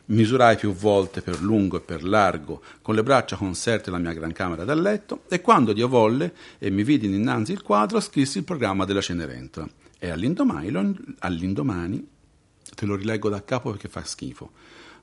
Misurai 0.08 0.56
più 0.56 0.72
volte 0.72 1.22
per 1.22 1.42
lungo 1.42 1.78
e 1.78 1.82
per 1.82 2.04
largo, 2.04 2.62
con 2.82 2.94
le 2.94 3.02
braccia 3.02 3.38
conserte 3.38 3.90
la 3.90 3.98
mia 3.98 4.14
gran 4.14 4.32
camera 4.34 4.64
da 4.64 4.76
letto, 4.76 5.24
e 5.30 5.42
quando 5.42 5.74
Dio 5.74 5.88
volle 5.88 6.34
e 6.60 6.70
mi 6.70 6.84
vidi 6.84 7.08
innanzi 7.08 7.54
il 7.54 7.64
quadro, 7.64 8.00
scrissi 8.00 8.38
il 8.38 8.44
programma 8.44 8.86
della 8.86 9.02
Cenerentola. 9.02 9.68
E 9.98 10.10
all'indomani, 10.10 11.16
all'indomani 11.20 12.08
te 12.76 12.86
lo 12.86 12.96
rileggo 12.96 13.30
da 13.30 13.44
capo 13.44 13.72
perché 13.72 13.88
fa 13.88 14.04
schifo. 14.04 14.52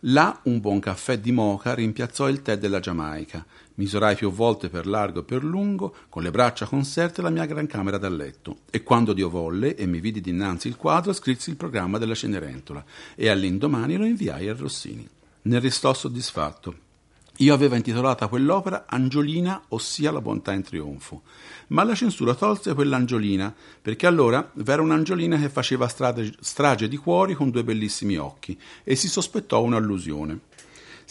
Là 0.06 0.40
un 0.44 0.60
buon 0.60 0.80
caffè 0.80 1.18
di 1.18 1.32
moca 1.32 1.74
rimpiazzò 1.74 2.28
il 2.28 2.42
tè 2.42 2.58
della 2.58 2.80
Giamaica. 2.80 3.44
Misurai 3.74 4.16
più 4.16 4.30
volte 4.30 4.68
per 4.68 4.86
largo 4.86 5.20
e 5.20 5.24
per 5.24 5.42
lungo, 5.42 5.94
con 6.08 6.22
le 6.22 6.30
braccia 6.30 6.66
conserte 6.66 7.22
la 7.22 7.30
mia 7.30 7.46
gran 7.46 7.66
camera 7.66 7.96
da 7.96 8.08
letto. 8.08 8.58
E 8.70 8.82
quando 8.82 9.12
Dio 9.12 9.30
volle 9.30 9.74
e 9.76 9.86
mi 9.86 10.00
vidi 10.00 10.20
dinanzi 10.20 10.68
il 10.68 10.76
quadro, 10.76 11.12
scrissi 11.12 11.50
il 11.50 11.56
programma 11.56 11.98
della 11.98 12.14
Cenerentola 12.14 12.84
e 13.14 13.28
all'indomani 13.28 13.96
lo 13.96 14.04
inviai 14.04 14.48
a 14.48 14.54
Rossini. 14.54 15.08
Ne 15.42 15.58
restò 15.58 15.94
soddisfatto. 15.94 16.90
Io 17.38 17.54
avevo 17.54 17.76
intitolata 17.76 18.28
quell'opera 18.28 18.84
Angiolina, 18.86 19.62
ossia 19.68 20.12
la 20.12 20.20
bontà 20.20 20.52
in 20.52 20.62
trionfo, 20.62 21.22
ma 21.68 21.82
la 21.82 21.94
censura 21.94 22.34
tolse 22.34 22.74
quell'Angiolina, 22.74 23.52
perché 23.80 24.06
allora 24.06 24.48
v'era 24.56 24.82
un'Angiolina 24.82 25.38
che 25.38 25.48
faceva 25.48 25.88
strage, 25.88 26.34
strage 26.40 26.88
di 26.88 26.98
cuori 26.98 27.34
con 27.34 27.50
due 27.50 27.64
bellissimi 27.64 28.16
occhi, 28.16 28.56
e 28.84 28.94
si 28.96 29.08
sospettò 29.08 29.62
un'allusione. 29.62 30.40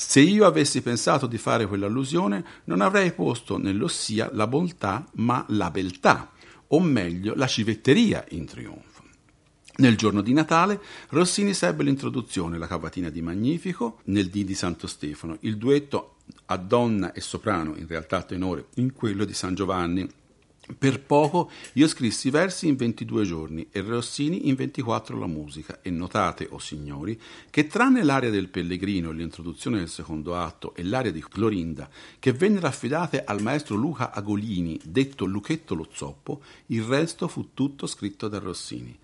Se 0.03 0.19
io 0.19 0.47
avessi 0.47 0.81
pensato 0.81 1.27
di 1.27 1.37
fare 1.37 1.67
quell'allusione, 1.67 2.43
non 2.65 2.81
avrei 2.81 3.13
posto 3.13 3.59
nell'ossia 3.59 4.31
la 4.33 4.47
bontà, 4.47 5.07
ma 5.17 5.45
la 5.49 5.69
beltà, 5.69 6.31
o 6.69 6.79
meglio 6.81 7.35
la 7.35 7.45
civetteria 7.45 8.25
in 8.29 8.45
trionfo. 8.45 9.03
Nel 9.77 9.95
giorno 9.95 10.21
di 10.21 10.33
Natale 10.33 10.81
Rossini 11.09 11.53
sebbe 11.53 11.83
l'introduzione, 11.83 12.57
la 12.57 12.65
cavatina 12.65 13.09
di 13.09 13.21
Magnifico, 13.21 13.99
nel 14.05 14.29
D 14.29 14.43
di 14.43 14.55
Santo 14.55 14.87
Stefano, 14.87 15.37
il 15.41 15.57
duetto 15.57 16.15
a 16.47 16.57
donna 16.57 17.13
e 17.13 17.21
soprano, 17.21 17.75
in 17.77 17.85
realtà 17.87 18.23
tenore, 18.23 18.69
in 18.77 18.93
quello 18.93 19.23
di 19.23 19.33
San 19.33 19.53
Giovanni. 19.53 20.09
Per 20.77 21.01
poco 21.01 21.51
io 21.73 21.87
scrissi 21.87 22.29
versi 22.29 22.67
in 22.67 22.75
22 22.75 23.23
giorni 23.23 23.67
e 23.71 23.81
Rossini 23.81 24.47
in 24.47 24.55
24 24.55 25.17
la 25.17 25.27
musica 25.27 25.79
e 25.81 25.89
notate, 25.89 26.47
o 26.49 26.55
oh 26.55 26.59
signori, 26.59 27.19
che 27.49 27.67
tranne 27.67 28.03
l'aria 28.03 28.29
del 28.29 28.49
Pellegrino 28.49 29.09
e 29.09 29.13
l'introduzione 29.13 29.79
del 29.79 29.89
secondo 29.89 30.35
atto 30.35 30.73
e 30.75 30.83
l'aria 30.83 31.11
di 31.11 31.23
Clorinda, 31.23 31.89
che 32.19 32.31
vennero 32.31 32.67
affidate 32.67 33.23
al 33.23 33.41
maestro 33.41 33.75
Luca 33.75 34.11
Agolini, 34.11 34.79
detto 34.83 35.25
Luchetto 35.25 35.75
lo 35.75 35.87
Zoppo, 35.91 36.41
il 36.67 36.83
resto 36.83 37.27
fu 37.27 37.49
tutto 37.53 37.87
scritto 37.87 38.27
da 38.27 38.39
Rossini. 38.39 38.97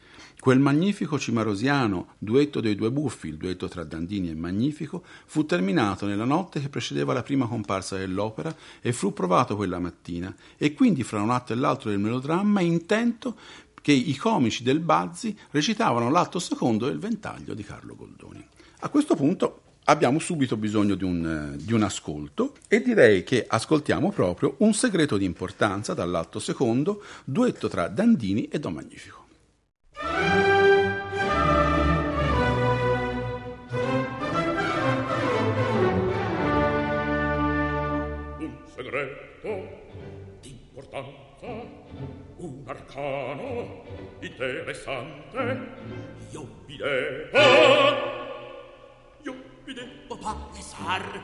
Quel 0.48 0.60
magnifico 0.60 1.20
cimarosiano, 1.20 2.13
duetto 2.18 2.62
dei 2.62 2.74
due 2.75 2.89
buffi, 2.89 3.27
il 3.27 3.36
duetto 3.36 3.68
tra 3.68 3.84
Dandini 3.84 4.30
e 4.30 4.34
Magnifico, 4.34 5.04
fu 5.25 5.46
terminato 5.46 6.06
nella 6.06 6.24
notte 6.24 6.62
che 6.62 6.70
precedeva 6.70 7.12
la 7.12 7.22
prima 7.22 7.48
comparsa 7.48 7.98
dell'opera 7.98 8.56
e 8.80 8.94
fu 8.94 9.12
provato 9.12 9.58
quella 9.58 9.77
mattina, 9.80 10.34
e 10.56 10.74
quindi 10.74 11.04
fra 11.04 11.22
un 11.22 11.32
atto 11.32 11.51
e 11.51 11.58
l'altro 11.58 11.89
del 11.89 12.00
melodramma 12.00 12.62
intento 12.62 13.36
che 13.82 13.92
i 13.92 14.16
comici 14.16 14.63
del 14.63 14.80
Bazzi 14.80 15.38
recitavano 15.51 16.10
l'atto 16.10 16.39
secondo 16.39 16.86
del 16.88 16.98
Ventaglio 16.98 17.54
di 17.54 17.63
Carlo 17.66 17.98
Goldoni. 17.98 18.42
A 18.80 18.88
questo 18.88 19.16
punto 19.16 19.63
abbiamo 19.84 20.18
subito 20.18 20.56
bisogno 20.56 20.96
di 20.96 21.04
un, 21.04 21.58
di 21.62 21.74
un, 21.74 21.84
ascolto 21.84 22.54
e 22.70 22.82
direi 22.82 23.25
che 23.25 23.44
ascoltiamo 23.46 24.13
proprio 24.13 24.56
un 24.60 24.74
segreto 24.74 25.18
di 25.18 25.25
importanza 25.25 25.94
dall'atto 25.94 26.39
secondo, 26.39 27.04
duetto 27.25 27.68
tra 27.68 27.89
Dandini 27.89 28.48
e 28.48 28.60
Don 28.60 28.72
Magnifico. 28.72 29.17
D'importanza 40.42 41.48
un 42.38 42.64
arcano 42.66 43.84
interessante. 44.20 45.60
Io 46.32 46.48
vi 46.66 46.78
devo 46.78 47.38
io 49.24 49.36
vi 49.64 49.74
devo 49.74 50.18
palesar 50.18 51.24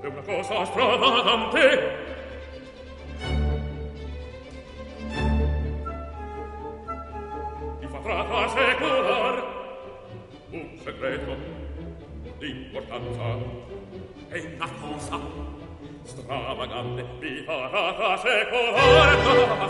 è 0.00 0.06
una 0.06 0.20
cosa 0.22 0.64
stravagante 0.64 2.13
contrato 8.04 8.36
a 8.36 8.48
secular 8.48 9.34
un 10.50 10.78
segreto 10.84 11.36
di 12.38 12.70
è 14.28 14.38
una 14.54 14.70
cosa 14.80 15.18
stravagante. 16.02 17.02
Mi 17.20 17.42
farà 17.44 18.18
secolar 18.18 19.16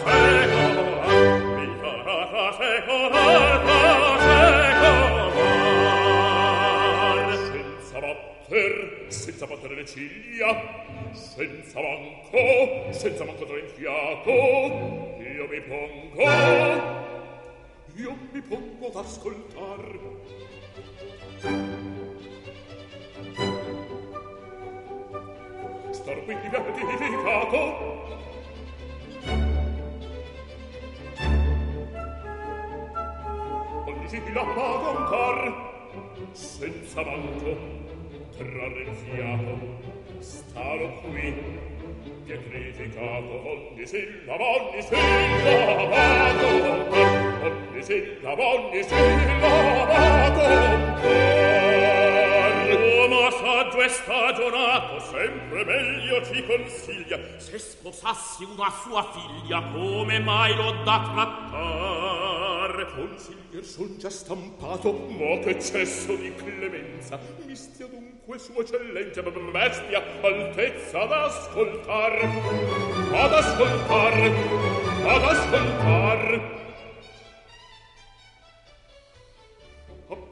secolar 0.03 1.43
mi 1.45 1.76
farà 1.81 2.53
secolar 2.59 3.62
secolar 4.19 5.05
senza 7.38 7.99
batter 8.00 8.75
senza 9.09 9.47
battere 9.47 9.75
le 9.76 9.85
ciglia 9.87 10.50
senza 11.12 11.81
manco 11.81 12.93
senza 12.93 13.25
manco 13.25 13.45
tra 13.45 13.57
il 13.57 13.69
fiato 13.69 14.31
io 15.23 15.47
mi 15.49 15.61
pongo 15.61 17.13
io 17.96 18.16
mi 18.32 18.40
pongo 18.40 18.88
ad 18.88 18.96
ascoltar. 18.96 19.98
Star 25.90 26.24
quindi 26.24 26.48
beatificato 26.48 27.58
ogni 33.86 34.08
sigla 34.08 34.44
pago 34.44 34.90
un 34.90 35.04
cor 35.06 36.32
senza 36.32 37.02
manco 37.04 37.56
trarre 38.36 38.82
il 38.82 38.94
fiato. 38.94 39.82
Starò 40.18 41.00
qui 41.00 41.34
pietrificato 42.24 43.48
ogni 43.48 43.86
sillaba 43.86 44.44
ogni 44.44 44.82
sillaba 44.82 46.34
Bonne 47.44 47.82
Silla, 47.82 48.34
Bonne 48.34 48.82
Silla, 48.82 49.84
va. 49.84 50.32
L'uomo 52.70 53.30
saggio 53.30 53.82
e 53.82 53.88
stagionato 53.88 54.98
sempre 55.00 55.64
meglio 55.66 56.24
ci 56.24 56.42
consiglia 56.46 57.18
se 57.36 57.58
sposassi 57.58 58.44
una 58.44 58.72
sua 58.82 59.06
figlia 59.12 59.62
come 59.74 60.18
mai 60.20 60.54
l'ho 60.56 60.72
da 60.84 61.10
trattar. 61.12 62.92
Consiglier 62.94 63.62
son 63.62 63.98
già 63.98 64.08
stampato 64.08 64.92
mo 64.92 65.38
che 65.40 65.60
cesso 65.60 66.14
di 66.14 66.34
clemenza 66.34 67.20
mi 67.44 67.54
stia 67.54 67.86
dunque 67.86 68.38
sua 68.38 68.62
eccellenza 68.62 69.22
me 69.22 69.70
altezza 70.22 71.00
ad 71.00 71.12
ascoltar 71.12 72.12
ad 73.12 73.32
ascoltar 73.32 74.14
ad 75.04 75.22
ascoltar 75.22 76.63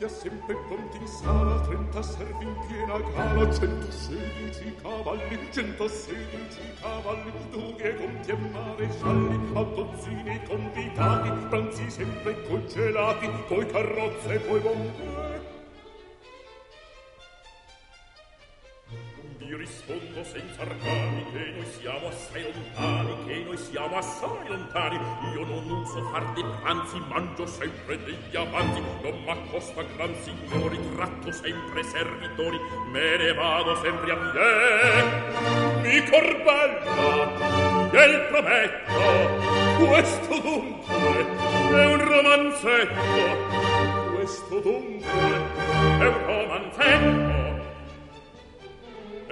abbia 0.02 0.08
sempre 0.08 0.54
pronti 0.66 0.96
in 0.96 1.06
sala 1.06 1.60
trenta 1.60 2.02
servi 2.02 2.44
in 2.44 2.56
piena 2.66 2.98
gala 2.98 3.52
cento 3.52 3.90
sedici 3.90 4.74
cavalli 4.82 5.38
cento 5.52 5.86
sedici 5.86 6.60
cavalli 6.80 7.32
dughe 7.50 7.94
conti 7.94 8.30
e 8.30 8.36
marescialli 8.36 9.50
a 9.54 9.62
dozzini 9.62 10.42
convitati 10.44 11.30
pranzi 11.48 11.88
sempre 11.90 12.42
congelati 12.42 13.30
poi 13.46 13.66
carrozze 13.66 14.38
poi 14.40 14.60
bombe 14.60 15.31
io 19.52 19.58
rispondo 19.58 20.24
senza 20.24 20.62
arcani 20.62 21.26
che 21.30 21.52
noi 21.54 21.66
siamo 21.78 22.08
assai 22.08 22.42
lontani 22.42 23.14
che 23.26 23.42
noi 23.44 23.58
siamo 23.58 23.98
assai 23.98 24.48
lontani. 24.48 24.98
Io 25.34 25.44
non 25.44 25.70
uso 25.70 26.02
far 26.10 26.32
dei 26.32 26.42
pranzi 26.62 26.98
mangio 27.06 27.46
sempre 27.46 28.02
degli 28.02 28.34
avanti. 28.34 28.80
Non 29.02 29.22
m'accosta 29.24 29.82
gran 29.94 30.14
signori 30.22 30.78
tratto 30.94 31.30
sempre 31.32 31.82
servitori. 31.82 32.58
Me 32.92 33.18
ne 33.18 33.34
vado 33.34 33.76
sempre 33.76 34.12
a 34.12 34.16
piedi 34.16 35.52
mi 35.82 36.02
corbella 36.08 37.90
gliel 37.92 38.22
prometto. 38.30 39.00
Questo 39.84 40.40
dunque 40.40 41.26
è 41.78 41.84
un 41.84 42.00
romanzetto. 42.08 44.14
Questo 44.14 44.60
dunque 44.60 45.10
è 45.98 46.06
un 46.06 46.26
romanzetto 46.26 47.51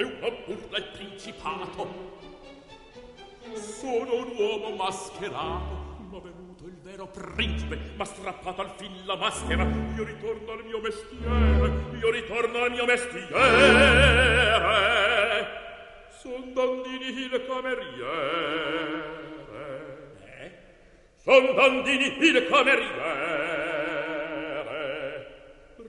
è 0.00 0.02
una 0.02 0.30
burla 0.46 0.78
il 0.78 0.88
principato. 0.94 2.18
Sono 3.52 4.14
un 4.14 4.32
uomo 4.34 4.70
mascherato, 4.76 5.98
ma 6.08 6.18
venuto 6.20 6.64
il 6.64 6.78
vero 6.82 7.06
principe, 7.06 7.78
ma 7.96 8.04
strappato 8.06 8.62
al 8.62 8.70
fin 8.76 9.04
la 9.04 9.16
maschera. 9.16 9.62
Io 9.96 10.04
ritorno 10.04 10.52
al 10.52 10.64
mio 10.64 10.80
mestiere, 10.80 11.72
io 12.00 12.10
ritorno 12.10 12.62
al 12.62 12.70
mio 12.70 12.86
mestiere. 12.86 13.28
Son 16.18 16.52
Dandini 16.54 17.08
il 17.08 17.44
cameriere. 17.46 19.18
Eh? 20.38 20.50
Son 21.16 21.54
Dandini 21.54 22.16
il 22.18 22.46
cameriere. 22.48 23.18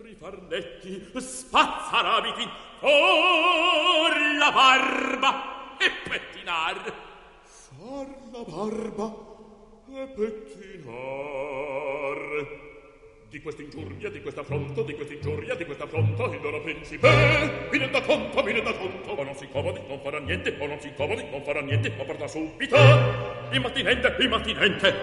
Rifarnetti, 0.02 1.12
spazzarabiti, 1.16 2.50
for 2.82 4.12
la 4.40 4.52
barba 4.52 5.78
e 5.78 5.90
pettinar. 6.10 6.94
For 7.46 8.08
la 8.32 8.44
barba 8.44 9.14
e 9.94 10.08
pettinar. 10.18 11.40
Di 13.30 13.40
questa 13.40 13.62
ingiuria, 13.62 14.10
di 14.10 14.22
questa 14.22 14.42
affronto, 14.42 14.82
di 14.82 14.94
questa 14.96 15.14
ingiuria, 15.14 15.56
di 15.56 15.64
questa 15.64 15.84
affronto, 15.86 16.34
il 16.34 16.42
loro 16.42 16.60
principe 16.62 17.68
viene 17.70 17.90
dà 17.90 18.02
conto, 18.02 18.42
viene 18.44 18.62
dà 18.62 18.74
conto, 18.74 19.14
ma 19.16 19.24
non 19.24 19.36
si 19.36 19.46
incomodi, 19.46 19.80
non 19.88 20.02
farà 20.02 20.20
niente, 20.20 20.58
o 20.60 20.66
non 20.66 20.80
si 20.82 20.88
incomodi, 20.88 21.24
non 21.30 21.42
farà 21.44 21.62
niente, 21.62 21.94
ma 21.96 22.04
parla 22.04 22.28
subito, 22.28 22.76
immattinente, 23.52 24.18
immattinente, 24.20 24.94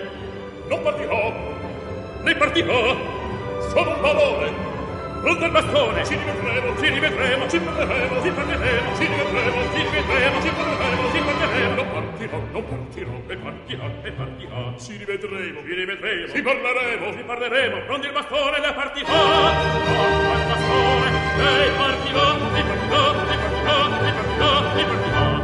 non 0.68 0.82
partirò, 0.82 1.32
ne 2.22 2.36
partirò, 2.36 2.96
sono 3.70 3.94
un 3.94 4.00
valore, 4.02 4.67
Pronto 5.28 5.44
il 5.44 5.50
bastone, 5.50 6.06
ci 6.06 6.16
rivedremo, 6.16 6.78
ci 6.80 6.88
rivedremo, 6.88 7.48
ci 7.50 7.60
parleremo, 7.60 8.22
ci 8.22 8.30
parleremo, 8.30 8.96
ci 8.96 9.04
rivedremo, 9.04 9.72
ci 9.74 9.82
rivedremo, 9.82 10.40
ci 10.40 10.48
parleremo, 10.48 11.12
ci 11.12 11.20
parleremo. 11.20 11.74
Non 11.74 11.90
partirò, 11.92 12.40
non 12.50 12.64
partirò, 12.64 13.12
e 13.26 13.36
partirà, 13.36 13.90
e 14.04 14.12
partirà. 14.12 14.72
Ci 14.78 14.96
rivedremo, 14.96 15.60
ci 15.60 15.74
rivedremo, 15.74 16.32
ci 16.32 16.40
parleremo, 16.40 17.12
ci 17.12 17.22
parleremo. 17.24 17.84
Pronto 17.84 18.06
il 18.06 18.12
bastone, 18.14 18.58
le 18.58 18.72
partirà. 18.72 19.12
Pronto 19.12 20.32
il 20.32 20.46
bastone, 20.48 21.10
lei 21.36 21.70
partirà, 21.76 22.26
e 22.32 22.62
partirà, 22.64 23.04
e 23.20 23.36
partirà, 23.36 23.84
e 24.00 24.12
partirà, 24.16 24.80
e 24.80 24.84
partirà. 24.84 25.37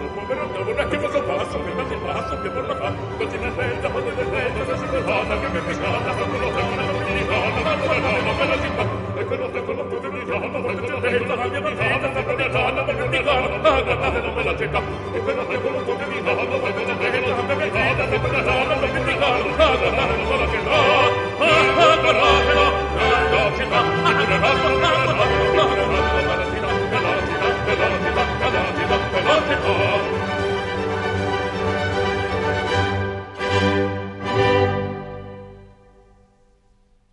passo, 0.00 0.04
povero 0.14 0.46
dovolo, 0.52 0.88
che 0.88 0.98
cosa 0.98 1.20
passo, 1.20 1.58
prima 1.58 1.82
del 1.82 1.98
passo, 1.98 2.36
più 2.38 2.52
per 2.52 2.66
la 2.66 2.76
fa, 2.76 2.92
continua 3.18 3.52
retta, 3.56 3.88
quando 3.90 4.10
del 4.10 4.26
retta, 4.26 4.64
se 4.64 4.76
si 4.78 4.84
pelata, 4.86 5.40
che 5.40 5.48
mi 5.48 5.60
pescata, 5.60 6.12
fa 6.12 6.24
quello 6.24 6.50
che 6.54 6.62
non 6.62 7.02
mi 7.04 7.12
ricorda, 7.18 7.60
ma 7.60 7.74
dove 7.74 7.98
no, 7.98 8.10
ma 8.24 8.32
quella 8.32 8.60
si 8.60 8.68
fa, 8.76 8.84
e 9.20 9.24
quello 9.24 9.50
che 9.50 9.62
quello 9.62 10.00
che 10.00 10.08
mi 10.08 10.18
ricorda, 10.20 10.48
fa 10.48 10.72
quello 10.72 11.00
che 11.00 11.08
retta, 11.08 11.34
la 11.34 11.46
mia 11.46 11.60
malata, 11.60 12.12
fa 12.12 12.22
quello 12.22 12.40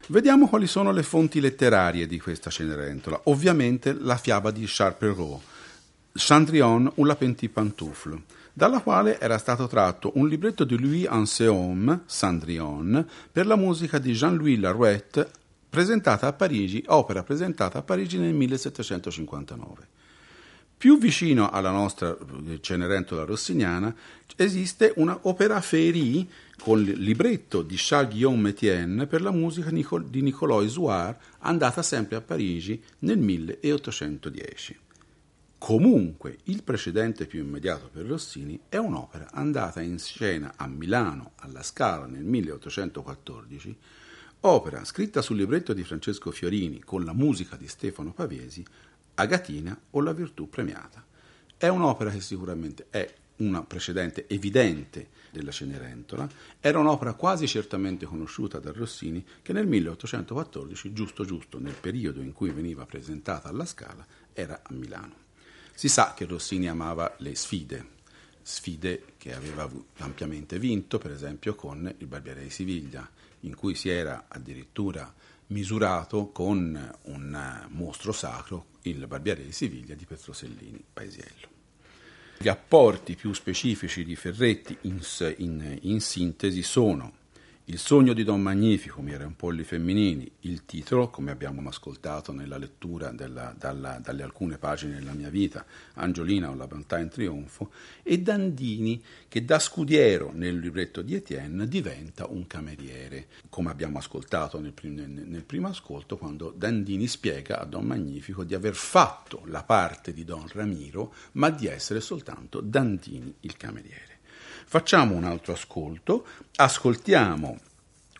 Vediamo 0.09 0.47
quali 0.47 0.67
sono 0.67 0.93
le 0.93 1.03
fonti 1.03 1.41
letterarie 1.41 2.07
di 2.07 2.17
questa 2.17 2.49
Cenerentola. 2.49 3.19
Ovviamente 3.25 3.91
la 3.91 4.15
fiaba 4.15 4.51
di 4.51 4.63
Charles 4.65 4.97
Perrault, 4.97 5.41
Chandrillon 6.13 6.89
ou 6.95 7.03
la 7.03 7.17
Petit 7.17 7.51
Pantoufle, 7.51 8.21
dalla 8.53 8.79
quale 8.79 9.19
era 9.19 9.37
stato 9.37 9.67
tratto 9.67 10.11
un 10.15 10.29
libretto 10.29 10.63
di 10.63 10.79
Louis 10.79 11.07
Anseaume, 11.07 12.03
Cendrillon, 12.07 13.05
per 13.29 13.45
la 13.47 13.57
musica 13.57 13.99
di 13.99 14.13
Jean-Louis 14.13 14.57
Larouette, 14.57 15.29
presentata 15.69 16.25
a 16.25 16.31
Parigi, 16.31 16.81
opera 16.87 17.21
presentata 17.23 17.79
a 17.79 17.81
Parigi 17.81 18.17
nel 18.17 18.33
1759. 18.33 19.87
Più 20.77 20.97
vicino 20.97 21.49
alla 21.49 21.71
nostra 21.71 22.15
Cenerentola 22.61 23.25
rossiniana 23.25 23.93
esiste 24.37 24.93
una 24.97 25.17
opera 25.23 25.59
féerie 25.59 26.25
con 26.59 26.79
il 26.79 26.99
libretto 26.99 27.61
di 27.61 27.75
Charles-Guillaume 27.77 28.41
Metienne 28.41 29.07
per 29.07 29.21
la 29.21 29.31
musica 29.31 29.69
di 29.69 30.21
Nicolò 30.21 30.61
Isoire, 30.61 31.17
andata 31.39 31.81
sempre 31.81 32.15
a 32.17 32.21
Parigi 32.21 32.81
nel 32.99 33.19
1810. 33.19 34.79
Comunque, 35.57 36.37
il 36.43 36.63
precedente 36.63 37.25
più 37.25 37.43
immediato 37.43 37.89
per 37.91 38.05
Rossini 38.05 38.59
è 38.69 38.77
un'opera 38.77 39.29
andata 39.31 39.81
in 39.81 39.97
scena 39.97 40.53
a 40.55 40.67
Milano 40.67 41.31
alla 41.37 41.63
Scala 41.63 42.05
nel 42.05 42.23
1814, 42.23 43.75
opera 44.41 44.85
scritta 44.85 45.21
sul 45.21 45.37
libretto 45.37 45.73
di 45.73 45.83
Francesco 45.83 46.31
Fiorini 46.31 46.79
con 46.79 47.03
la 47.03 47.13
musica 47.13 47.55
di 47.55 47.67
Stefano 47.67 48.13
Pavesi, 48.13 48.63
Agatina 49.15 49.77
o 49.91 50.01
La 50.01 50.13
virtù 50.13 50.47
premiata. 50.47 51.03
È 51.57 51.67
un'opera 51.67 52.11
che 52.11 52.21
sicuramente 52.21 52.85
è 52.91 53.11
una 53.37 53.63
precedente 53.63 54.27
evidente 54.27 55.09
della 55.31 55.51
Cenerentola, 55.51 56.27
era 56.59 56.79
un'opera 56.79 57.13
quasi 57.13 57.47
certamente 57.47 58.05
conosciuta 58.05 58.59
da 58.59 58.71
Rossini 58.71 59.23
che 59.41 59.53
nel 59.53 59.67
1814, 59.67 60.93
giusto 60.93 61.25
giusto 61.25 61.59
nel 61.59 61.75
periodo 61.79 62.21
in 62.21 62.33
cui 62.33 62.49
veniva 62.49 62.85
presentata 62.85 63.49
alla 63.49 63.65
Scala, 63.65 64.05
era 64.33 64.61
a 64.63 64.73
Milano. 64.73 65.25
Si 65.73 65.89
sa 65.89 66.13
che 66.15 66.25
Rossini 66.25 66.67
amava 66.67 67.15
le 67.19 67.35
sfide, 67.35 67.95
sfide 68.41 69.03
che 69.17 69.33
aveva 69.33 69.69
ampiamente 69.97 70.57
vinto, 70.57 70.97
per 70.97 71.11
esempio 71.11 71.53
con 71.53 71.93
il 71.97 72.07
Barbiere 72.07 72.43
di 72.43 72.49
Siviglia, 72.49 73.07
in 73.41 73.55
cui 73.55 73.75
si 73.75 73.89
era 73.89 74.25
addirittura 74.27 75.13
misurato 75.47 76.31
con 76.31 76.97
un 77.03 77.65
mostro 77.69 78.11
sacro, 78.11 78.67
il 78.83 79.05
Barbiere 79.05 79.43
di 79.43 79.51
Siviglia 79.51 79.93
di 79.93 80.05
Petrosellini 80.05 80.83
Paesiello. 80.91 81.56
Gli 82.39 82.47
apporti 82.47 83.15
più 83.15 83.33
specifici 83.33 84.03
di 84.03 84.15
Ferretti 84.15 84.77
in, 84.81 84.99
in, 85.37 85.79
in 85.81 85.99
sintesi 85.99 86.61
sono 86.61 87.16
il 87.69 87.79
sogno 87.79 88.13
di 88.13 88.23
Don 88.23 88.41
Magnifico, 88.41 89.01
Mirampolli 89.01 89.63
Femminini, 89.65 90.31
il 90.41 90.65
titolo, 90.65 91.09
come 91.09 91.31
abbiamo 91.31 91.67
ascoltato 91.67 92.31
nella 92.31 92.57
lettura 92.57 93.11
della, 93.11 93.53
dalla, 93.57 93.99
dalle 93.99 94.23
alcune 94.23 94.57
pagine 94.57 94.99
della 94.99 95.11
mia 95.11 95.29
vita, 95.29 95.65
Angiolina 95.95 96.49
o 96.49 96.55
la 96.55 96.65
bontà 96.65 96.97
in 96.97 97.09
trionfo, 97.09 97.71
e 98.03 98.21
Dandini, 98.21 99.03
che 99.27 99.43
da 99.43 99.59
scudiero 99.59 100.31
nel 100.33 100.57
libretto 100.57 101.01
di 101.01 101.15
Etienne 101.15 101.67
diventa 101.67 102.25
un 102.29 102.47
cameriere, 102.47 103.27
come 103.49 103.69
abbiamo 103.69 103.97
ascoltato 103.97 104.61
nel, 104.61 104.73
nel, 104.83 105.09
nel 105.09 105.43
primo 105.43 105.67
ascolto, 105.67 106.17
quando 106.17 106.53
Dandini 106.55 107.05
spiega 107.05 107.59
a 107.59 107.65
Don 107.65 107.85
Magnifico 107.85 108.45
di 108.45 108.55
aver 108.55 108.75
fatto 108.75 109.41
la 109.43 109.63
parte 109.63 110.13
di 110.13 110.23
Don 110.23 110.47
Ramiro, 110.53 111.13
ma 111.33 111.49
di 111.49 111.67
essere 111.67 111.99
soltanto 111.99 112.61
Dandini 112.61 113.35
il 113.41 113.57
cameriere. 113.57 114.16
Facciamo 114.69 115.15
un 115.15 115.23
altro 115.23 115.53
ascolto, 115.53 116.25
ascoltiamo 116.57 117.57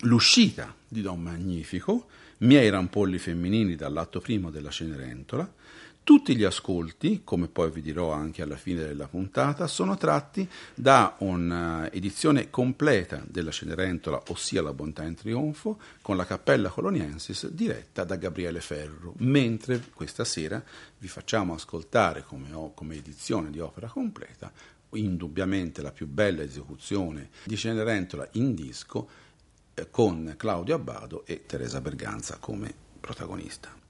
l'uscita 0.04 0.74
di 0.88 1.02
Don 1.02 1.22
Magnifico, 1.22 2.08
miei 2.38 2.70
rampolli 2.70 3.18
femminili 3.18 3.76
dall'atto 3.76 4.22
primo 4.22 4.50
della 4.50 4.70
Cenerentola. 4.70 5.56
Tutti 6.06 6.38
gli 6.38 6.46
ascolti, 6.46 7.20
come 7.26 7.50
poi 7.50 7.70
vi 7.70 7.82
dirò 7.82 8.14
anche 8.14 8.44
alla 8.44 8.56
fine 8.56 8.80
della 8.80 9.08
puntata, 9.08 9.68
sono 9.68 9.98
tratti 9.98 10.48
da 10.74 11.18
un'edizione 11.20 12.50
completa 12.50 13.22
della 13.28 13.52
Cenerentola, 13.52 14.24
ossia 14.30 14.62
La 14.62 14.72
Bontà 14.72 15.04
in 15.04 15.16
Trionfo, 15.16 15.78
con 16.02 16.16
la 16.16 16.26
Cappella 16.26 16.70
Coloniensis 16.70 17.50
diretta 17.50 18.06
da 18.06 18.16
Gabriele 18.16 18.62
Ferro, 18.62 19.16
mentre 19.18 19.84
questa 19.94 20.24
sera 20.24 20.64
vi 20.98 21.10
facciamo 21.10 21.54
ascoltare 21.54 22.24
come, 22.24 22.48
come 22.74 22.96
edizione 22.96 23.50
di 23.50 23.60
opera 23.60 23.90
completa 23.90 24.50
indubbiamente 24.98 25.82
la 25.82 25.92
più 25.92 26.08
bella 26.08 26.44
esecuzione 26.44 27.30
di 27.44 27.56
Cenerentola 27.56 28.28
in 28.34 28.54
disco 28.54 29.10
eh, 29.74 29.90
con 29.90 30.34
Claudio 30.38 30.76
Abbado 30.76 31.26
e 31.26 31.46
Teresa 31.46 31.82
Berganza 31.82 32.38
come 32.40 32.74
protagonista. 33.00 33.86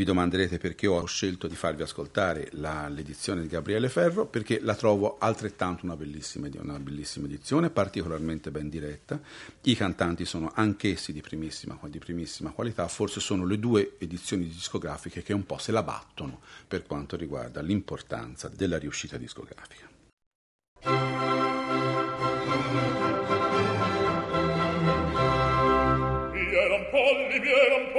Vi 0.00 0.06
domanderete 0.06 0.56
perché 0.56 0.86
ho 0.86 1.04
scelto 1.04 1.46
di 1.46 1.54
farvi 1.54 1.82
ascoltare 1.82 2.48
la, 2.52 2.88
l'edizione 2.88 3.42
di 3.42 3.48
Gabriele 3.48 3.90
Ferro, 3.90 4.24
perché 4.24 4.58
la 4.60 4.74
trovo 4.74 5.18
altrettanto 5.18 5.84
una 5.84 5.94
bellissima, 5.96 6.48
una 6.54 6.78
bellissima, 6.78 7.26
edizione, 7.26 7.68
particolarmente 7.68 8.50
ben 8.50 8.70
diretta. 8.70 9.20
I 9.60 9.74
cantanti 9.74 10.24
sono 10.24 10.52
anch'essi 10.54 11.12
di 11.12 11.20
primissima, 11.20 11.78
di 11.88 11.98
primissima 11.98 12.50
qualità, 12.50 12.88
forse 12.88 13.20
sono 13.20 13.44
le 13.44 13.58
due 13.58 13.96
edizioni 13.98 14.46
discografiche 14.46 15.22
che 15.22 15.34
un 15.34 15.44
po' 15.44 15.58
se 15.58 15.70
la 15.70 15.82
battono 15.82 16.40
per 16.66 16.86
quanto 16.86 17.16
riguarda 17.16 17.60
l'importanza 17.60 18.48
della 18.48 18.78
riuscita 18.78 19.18
discografica. 19.18 19.89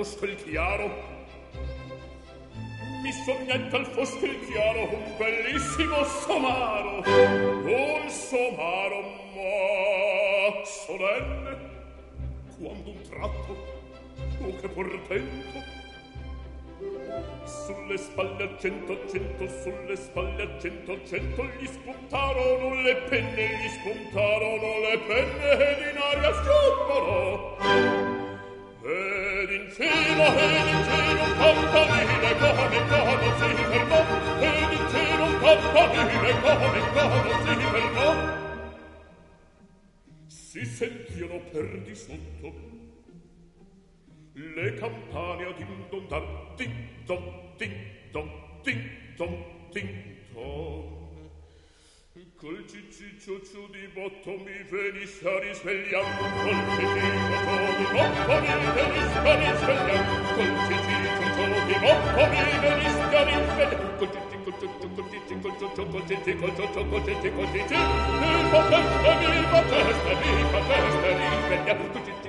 fostel 0.00 0.34
chiaro. 0.36 0.88
Mi 3.02 3.12
sognetta 3.12 3.76
al 3.76 3.86
il 3.86 4.38
chiaro 4.46 4.88
un 4.94 5.16
bellissimo 5.18 6.04
somaro. 6.04 7.02
Un 7.04 8.08
somaro 8.08 9.00
ma 9.34 10.64
solenne 10.64 11.68
quando 12.58 12.90
un 12.90 13.02
tratto 13.08 13.52
oh 14.42 14.56
che 14.60 14.68
portento 14.68 15.78
Sulle 17.44 17.96
spalle 17.98 18.44
a 18.44 18.58
cento, 18.58 18.98
cento, 19.06 19.48
sulle 19.62 19.96
spalle 19.96 20.42
a 20.42 20.60
cento, 20.60 20.98
cento 21.04 21.44
Gli 21.58 21.66
spuntarono 21.66 22.82
le 22.82 22.96
penne, 23.08 23.48
gli 23.48 23.68
spuntarono 23.68 24.78
le 24.80 24.98
penne 25.06 25.50
Ed 25.68 25.92
in 25.92 25.98
aria 25.98 26.32
sciupparò 26.32 27.89
Ed 28.82 29.50
in 29.50 29.70
cielo, 29.72 30.24
ed 30.36 30.66
in 30.68 30.80
cielo, 30.88 31.24
campanile, 31.36 32.30
come, 32.40 32.80
come, 32.88 33.28
si 33.38 33.48
fermò. 33.70 34.00
Ed 34.40 34.72
in 34.72 34.84
cielo, 34.88 35.26
campanile, 35.38 36.30
come, 36.40 36.80
come, 36.94 37.32
si 37.44 37.54
fermò. 37.72 38.08
Si 40.26 40.64
sentivano 40.64 41.40
per 41.50 41.80
di 41.82 41.94
sotto 41.94 42.70
le 44.32 44.74
campane 44.74 45.44
a 45.44 45.54
indondar, 45.58 46.54
ding-dong, 46.56 47.56
ding-dong, 47.56 48.30
ding-dong. 49.72 50.99
Col 52.40 52.64
ciciccio 52.66 53.38
ciu 53.44 53.68
di 53.68 53.86
botto 53.92 54.30
mi 54.30 54.64
venisse 54.70 55.28
a 55.28 55.38
risvegliar 55.40 56.02
col 56.40 56.56
ciciccio 56.72 57.36
ciu 57.44 57.60
di 57.76 57.84
botto 57.92 58.32
mi 58.40 58.48
venisse 58.72 59.20
a 59.20 59.36
risvegliar 59.36 60.00
col 60.32 60.52
ciciccio 60.64 61.24
ciu 61.36 61.44
di 61.68 61.76
botto 61.84 62.20
mi 62.32 62.40
venisse 62.64 63.12
a 63.12 63.28
risvegliar 63.28 63.96
col 63.98 64.08
ciciccio 64.08 64.40
col 64.40 65.04
ciciccio 65.10 65.36
col 65.36 65.52
ciciccio 65.60 65.84
col 65.84 66.04
ciciccio 66.08 66.40
col 66.40 66.56
ciciccio 66.56 66.80
col 66.88 67.04
ciciccio 67.04 67.28
col 67.36 67.48
ciciccio 67.52 67.76
mi 68.20 68.32
fa 68.48 68.60
testa 68.70 69.10
mi 69.20 69.28
fa 69.44 69.60
testa 69.60 70.10
mi 70.16 70.42
fa 70.48 70.60
testa 70.64 71.06
risvegliar 71.20 71.76
col 71.76 71.92
ciciccio 71.92 72.19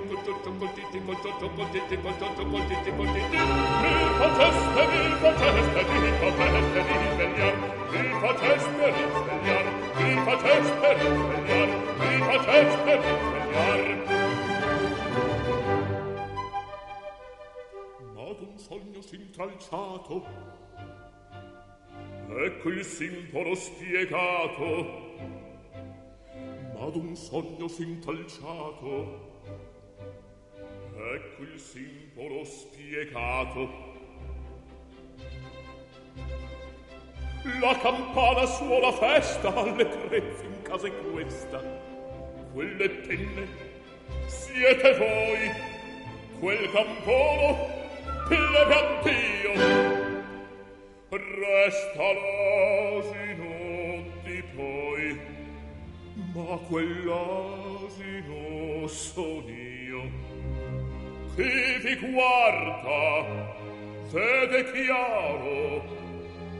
incalzato 19.41 20.25
ecco 22.29 22.69
il 22.69 22.83
simporo 22.83 23.55
spiegato 23.55 25.09
ma 26.73 26.89
d'un 26.89 27.15
sogno 27.15 27.67
s'intalciato 27.67 29.30
ecco 31.13 31.41
il 31.43 31.59
simbolo 31.59 32.43
spiegato. 32.43 33.89
La 37.59 37.75
campana 37.79 38.45
suona 38.45 38.91
festa 38.91 39.53
alle 39.53 39.87
crezze 39.87 40.45
in 40.45 40.61
casa 40.61 40.87
è 40.87 40.91
questa. 41.11 41.59
Quelle 42.53 42.89
penne 42.89 43.47
siete 44.27 44.93
voi, 44.97 45.51
quel 46.39 46.69
campolo 46.71 47.69
plebantio. 48.27 49.53
Resta 51.09 52.13
l'asino 52.13 53.53
di 54.23 54.43
poi, 54.55 55.19
ma 56.33 56.57
quell'asino 56.67 58.39
son 58.87 59.43
io 59.49 60.30
chi 61.35 61.77
vi 61.81 61.95
guarda 62.11 63.25
vede 64.11 64.71
chiaro 64.71 65.83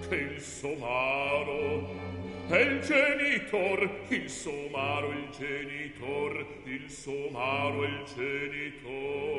che 0.08 0.16
il 0.16 0.40
somaro 0.40 2.00
è 2.48 2.58
il 2.58 2.82
genitor, 2.82 3.90
il 4.10 4.30
somaro 4.30 5.12
il 5.12 5.30
genitor, 5.38 6.46
il 6.66 6.90
somaro 6.90 7.84
il 7.84 8.04
genitor. 8.14 9.30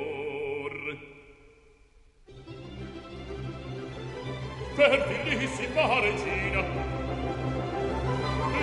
Verbilissima 4.75 6.01
regina, 6.01 6.62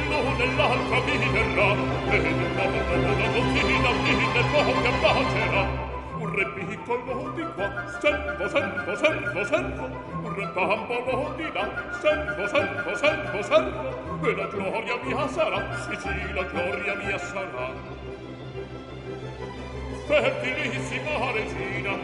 l'una 0.07 0.43
e 0.43 0.55
l'altra 0.55 0.99
viverrà, 1.01 1.75
e 2.09 2.17
il 2.17 2.45
popolo 2.55 3.01
la 3.17 3.27
bottina, 3.27 3.89
il 3.89 4.45
popolo. 4.51 5.88
Reppi 6.31 6.77
col 6.85 7.03
voto 7.03 7.29
di 7.31 7.43
qua, 7.55 7.85
servo, 7.99 8.47
servo, 8.47 8.95
servo, 8.95 9.43
servo, 9.45 9.89
re 10.35 10.45
bambolo 10.53 11.33
di 11.35 11.51
là, 11.51 11.67
servo, 11.99 12.47
servo, 12.47 12.95
servo, 12.95 13.41
servo, 13.41 14.27
e 14.27 14.35
la 14.35 14.45
gloria 14.45 14.95
mia 15.03 15.27
sarà, 15.27 15.75
sì, 15.75 15.97
sì, 15.99 16.33
la 16.33 16.43
gloria 16.43 16.93
mia 16.95 17.17
sarà. 17.17 17.71
Fertilissima 20.05 21.31
regina, 21.31 21.97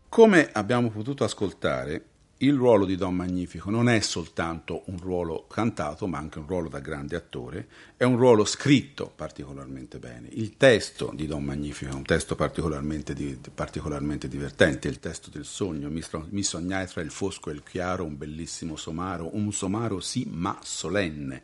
Come 0.09 0.51
abbiamo 0.53 0.90
potuto 0.90 1.25
ascoltare, 1.25 2.12
il 2.42 2.55
ruolo 2.55 2.85
di 2.85 2.96
Don 2.96 3.14
Magnifico 3.14 3.70
non 3.70 3.88
è 3.88 4.00
soltanto 4.00 4.83
un 4.87 4.98
ruolo 4.98 5.46
cantato, 5.48 6.09
ma 6.09 6.18
anche 6.18 6.40
un 6.40 6.46
ruolo 6.46 6.68
da 6.68 6.81
grande 6.81 7.14
attore, 7.14 7.68
è 7.96 8.02
un 8.02 8.16
ruolo 8.16 8.44
scritto 8.44 9.12
particolarmente 9.14 9.98
bene. 9.98 10.28
Il 10.33 10.57
testo 10.57 11.12
di 11.14 11.28
Don 11.28 11.44
Magnifico 11.44 11.92
è 11.92 11.94
un 11.94 12.02
testo 12.02 12.35
particolarmente, 12.35 13.14
di, 13.14 13.38
particolarmente 13.55 14.26
divertente, 14.26 14.88
il 14.88 14.98
testo 14.98 15.31
del 15.31 15.44
sogno, 15.44 15.88
mi, 15.88 16.02
mi, 16.31 16.42
sognai 16.42 16.88
tra 16.88 17.00
il 17.00 17.12
fosco 17.12 17.50
e 17.50 17.52
il 17.52 17.62
chiaro 17.62 18.05
un 18.05 18.18
bellissimo 18.18 18.74
somaro, 18.74 19.37
un 19.37 19.52
somaro 19.52 20.00
sì 20.00 20.26
ma 20.28 20.59
solenne. 20.62 21.42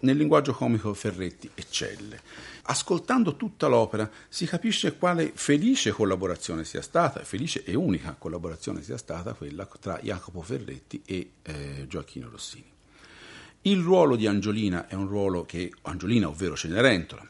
Nel 0.00 0.18
linguaggio 0.18 0.52
comico 0.52 0.92
Ferretti 0.92 1.50
eccelle. 1.54 2.20
Ascoltando 2.66 3.36
tutta 3.36 3.66
l'opera 3.66 4.10
si 4.28 4.46
capisce 4.46 4.96
quale 4.96 5.32
felice 5.34 5.90
collaborazione 5.90 6.64
sia 6.64 6.80
stata, 6.80 7.22
felice 7.22 7.62
e 7.62 7.74
unica 7.74 8.16
collaborazione 8.18 8.82
sia 8.82 8.96
stata 8.96 9.34
quella 9.34 9.68
tra 9.78 9.98
Jacopo 10.00 10.40
Ferretti 10.40 11.02
e 11.04 11.32
eh, 11.42 11.86
Gioacchino 11.86 12.30
Rossini. 12.30 12.72
Il 13.62 13.80
ruolo 13.80 14.16
di 14.16 14.26
Angiolina 14.26 14.86
è 14.86 14.94
un 14.94 15.08
ruolo 15.08 15.44
che, 15.44 15.72
Angiolina 15.82 16.28
ovvero 16.28 16.56
Cenerentola, 16.56 17.28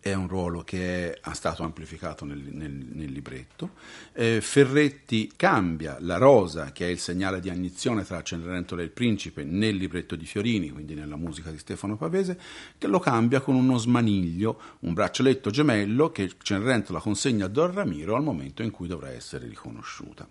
è 0.00 0.14
un 0.14 0.28
ruolo 0.28 0.62
che 0.62 1.12
è, 1.12 1.34
stato 1.34 1.62
amplificato 1.62 2.24
nel, 2.24 2.38
nel, 2.38 2.70
nel 2.70 3.10
libretto. 3.10 3.70
Eh, 4.12 4.40
Ferretti 4.40 5.32
cambia 5.34 5.98
la 6.00 6.16
rosa, 6.16 6.72
che 6.72 6.86
è 6.86 6.90
il 6.90 6.98
segnale 6.98 7.40
di 7.40 7.50
agnizione 7.50 8.04
tra 8.04 8.22
Cenerentola 8.22 8.82
e 8.82 8.84
il 8.84 8.90
principe, 8.90 9.44
nel 9.44 9.76
libretto 9.76 10.16
di 10.16 10.24
Fiorini, 10.24 10.70
quindi 10.70 10.94
nella 10.94 11.16
musica 11.16 11.50
di 11.50 11.58
Stefano 11.58 11.96
Pavese, 11.96 12.38
che 12.78 12.86
lo 12.86 12.98
cambia 12.98 13.40
con 13.40 13.54
uno 13.54 13.76
smaniglio, 13.76 14.60
un 14.80 14.94
braccialetto 14.94 15.50
gemello 15.50 16.10
che 16.10 16.32
Cenerentola 16.40 17.00
consegna 17.00 17.46
a 17.46 17.48
Don 17.48 17.72
Ramiro 17.72 18.16
al 18.16 18.22
momento 18.22 18.62
in 18.62 18.70
cui 18.70 18.86
dovrà 18.88 19.10
essere 19.10 19.46
riconosciuta. 19.46 20.28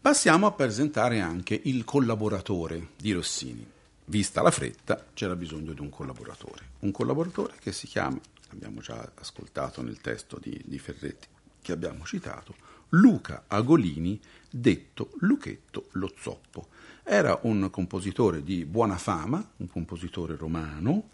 Passiamo 0.00 0.46
a 0.46 0.52
presentare 0.52 1.20
anche 1.20 1.60
il 1.64 1.84
collaboratore 1.84 2.88
di 2.96 3.12
Rossini. 3.12 3.66
Vista 4.06 4.40
la 4.40 4.50
fretta, 4.50 5.06
c'era 5.12 5.36
bisogno 5.36 5.72
di 5.72 5.80
un 5.80 5.90
collaboratore. 5.90 6.70
Un 6.80 6.90
collaboratore 6.90 7.52
che 7.60 7.70
si 7.70 7.86
chiama 7.86 8.18
abbiamo 8.54 8.80
già 8.80 9.12
ascoltato 9.16 9.82
nel 9.82 10.00
testo 10.00 10.38
di, 10.40 10.60
di 10.64 10.78
Ferretti 10.78 11.26
che 11.62 11.72
abbiamo 11.72 12.04
citato, 12.04 12.54
Luca 12.90 13.44
Agolini, 13.46 14.20
detto 14.48 15.10
Luchetto 15.20 15.88
lo 15.92 16.12
Zoppo. 16.18 16.68
Era 17.02 17.38
un 17.42 17.68
compositore 17.70 18.42
di 18.42 18.64
buona 18.64 18.96
fama, 18.96 19.46
un 19.56 19.68
compositore 19.68 20.36
romano, 20.36 21.10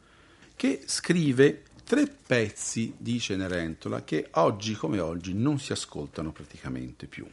che 0.54 0.84
scrive 0.86 1.64
tre 1.84 2.06
pezzi 2.06 2.94
di 2.96 3.20
Cenerentola 3.20 4.02
che 4.02 4.28
oggi 4.32 4.74
come 4.74 4.98
oggi 4.98 5.34
non 5.34 5.58
si 5.58 5.72
ascoltano 5.72 6.32
praticamente 6.32 7.06
più. 7.06 7.26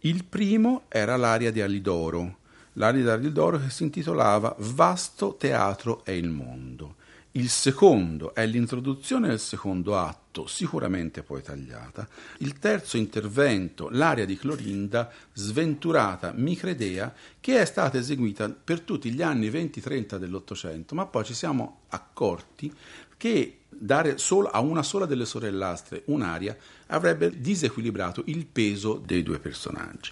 Il 0.00 0.24
primo 0.24 0.84
era 0.88 1.16
l'aria 1.16 1.52
di 1.52 1.60
Alidoro, 1.60 2.38
l'aria 2.74 3.02
di 3.02 3.08
Alidoro 3.08 3.58
che 3.58 3.68
si 3.68 3.82
intitolava 3.82 4.56
Vasto 4.58 5.36
teatro 5.36 6.04
è 6.04 6.12
il 6.12 6.30
mondo. 6.30 6.96
Il 7.34 7.48
secondo 7.48 8.34
è 8.34 8.44
l'introduzione 8.44 9.28
del 9.28 9.38
secondo 9.38 9.96
atto, 9.96 10.48
sicuramente 10.48 11.22
poi 11.22 11.42
tagliata. 11.42 12.08
Il 12.38 12.58
terzo 12.58 12.96
intervento, 12.96 13.88
l'aria 13.88 14.24
di 14.24 14.36
Clorinda, 14.36 15.08
sventurata 15.32 16.32
micredea, 16.34 17.14
che 17.38 17.60
è 17.60 17.64
stata 17.64 17.98
eseguita 17.98 18.48
per 18.48 18.80
tutti 18.80 19.12
gli 19.12 19.22
anni 19.22 19.48
20-30 19.48 20.16
dell'Ottocento, 20.16 20.96
ma 20.96 21.06
poi 21.06 21.24
ci 21.24 21.34
siamo 21.34 21.82
accorti 21.90 22.74
che 23.16 23.60
dare 23.68 24.18
solo 24.18 24.48
a 24.48 24.58
una 24.58 24.82
sola 24.82 25.06
delle 25.06 25.24
sorellastre 25.24 26.02
un'aria 26.06 26.56
avrebbe 26.88 27.38
disequilibrato 27.38 28.24
il 28.26 28.44
peso 28.44 29.00
dei 29.04 29.22
due 29.22 29.38
personaggi. 29.38 30.10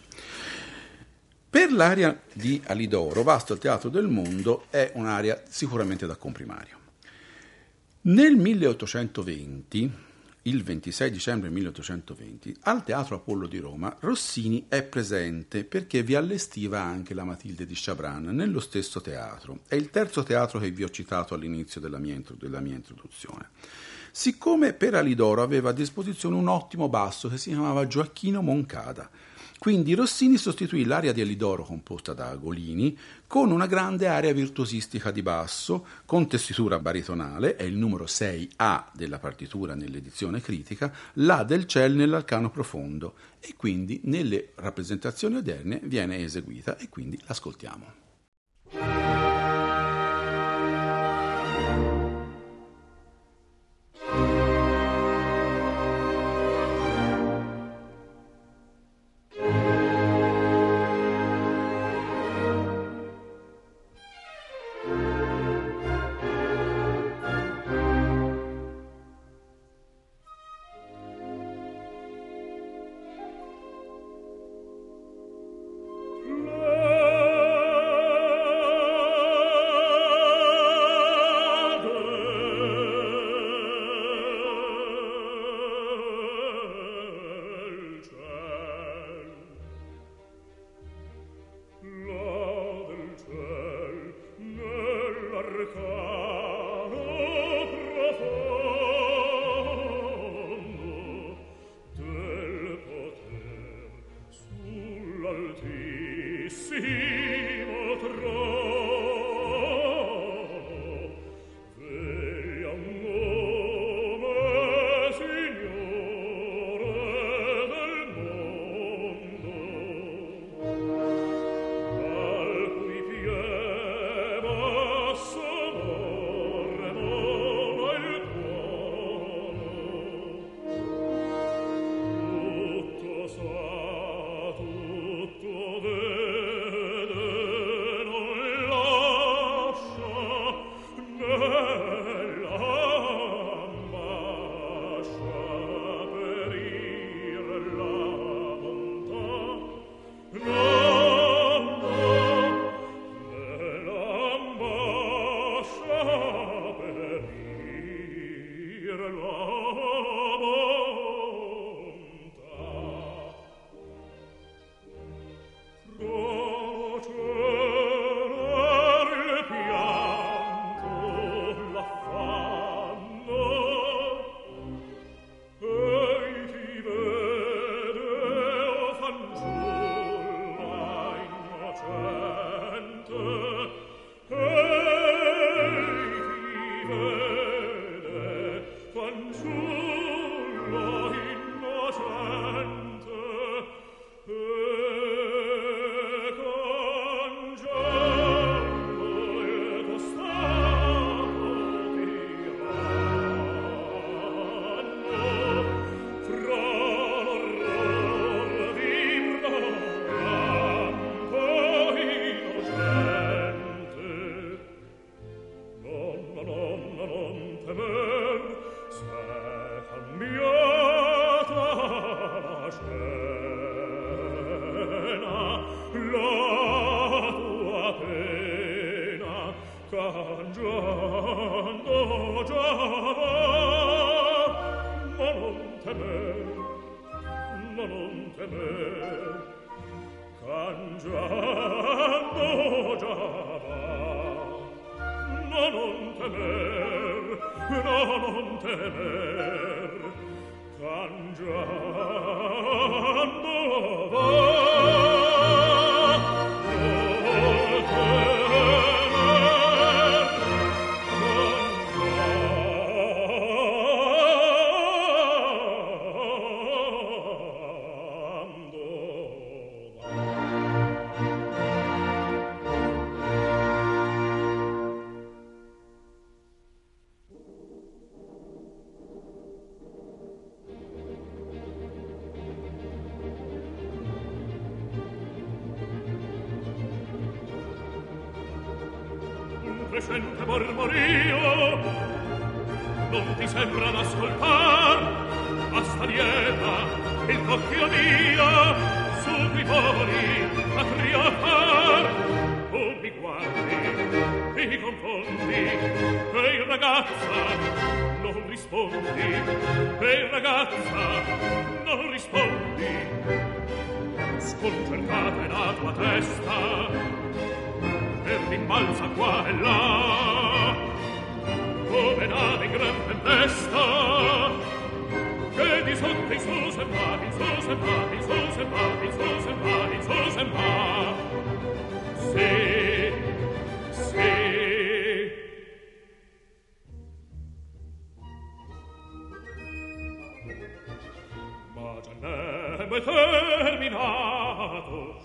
Per 1.50 1.72
l'aria 1.72 2.20
di 2.32 2.62
Alidoro, 2.66 3.24
Vasto 3.24 3.54
il 3.54 3.58
teatro 3.58 3.88
del 3.88 4.06
mondo 4.06 4.66
è 4.70 4.92
un'aria 4.94 5.42
sicuramente 5.48 6.06
da 6.06 6.14
comprimario. 6.14 6.77
Nel 8.00 8.36
1820, 8.36 9.92
il 10.42 10.62
26 10.62 11.10
dicembre 11.10 11.50
1820, 11.50 12.56
al 12.62 12.84
Teatro 12.84 13.16
Apollo 13.16 13.48
di 13.48 13.58
Roma, 13.58 13.96
Rossini 13.98 14.66
è 14.68 14.84
presente 14.84 15.64
perché 15.64 16.04
vi 16.04 16.14
allestiva 16.14 16.80
anche 16.80 17.12
la 17.12 17.24
Matilde 17.24 17.66
di 17.66 17.74
Chabran 17.76 18.26
nello 18.26 18.60
stesso 18.60 19.00
teatro. 19.00 19.62
È 19.66 19.74
il 19.74 19.90
terzo 19.90 20.22
teatro 20.22 20.60
che 20.60 20.70
vi 20.70 20.84
ho 20.84 20.88
citato 20.90 21.34
all'inizio 21.34 21.80
della 21.80 21.98
mia, 21.98 22.16
della 22.38 22.60
mia 22.60 22.76
introduzione. 22.76 23.48
Siccome 24.12 24.74
per 24.74 24.94
Alidoro 24.94 25.42
aveva 25.42 25.70
a 25.70 25.74
disposizione 25.74 26.36
un 26.36 26.46
ottimo 26.46 26.88
basso 26.88 27.28
che 27.28 27.36
si 27.36 27.50
chiamava 27.50 27.86
Gioacchino 27.88 28.40
Moncada, 28.40 29.10
quindi 29.58 29.94
Rossini 29.94 30.36
sostituì 30.36 30.84
l'aria 30.84 31.12
di 31.12 31.20
Elidoro 31.20 31.64
composta 31.64 32.12
da 32.14 32.28
Agolini 32.28 32.96
con 33.26 33.50
una 33.50 33.66
grande 33.66 34.06
area 34.06 34.32
virtuosistica 34.32 35.10
di 35.10 35.20
basso 35.20 35.84
con 36.06 36.28
tessitura 36.28 36.78
baritonale, 36.78 37.56
è 37.56 37.64
il 37.64 37.76
numero 37.76 38.04
6A 38.04 38.84
della 38.92 39.18
partitura 39.18 39.74
nell'edizione 39.74 40.40
critica, 40.40 40.92
La 41.14 41.42
del 41.42 41.66
ciel 41.66 41.94
nell'arcano 41.94 42.50
profondo 42.50 43.14
e 43.40 43.54
quindi 43.56 44.00
nelle 44.04 44.52
rappresentazioni 44.54 45.36
oderne 45.36 45.80
viene 45.82 46.18
eseguita 46.18 46.76
e 46.76 46.88
quindi 46.88 47.18
l'ascoltiamo. 47.26 48.07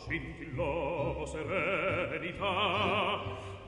scintillò 0.06 1.26
serenità. 1.26 2.52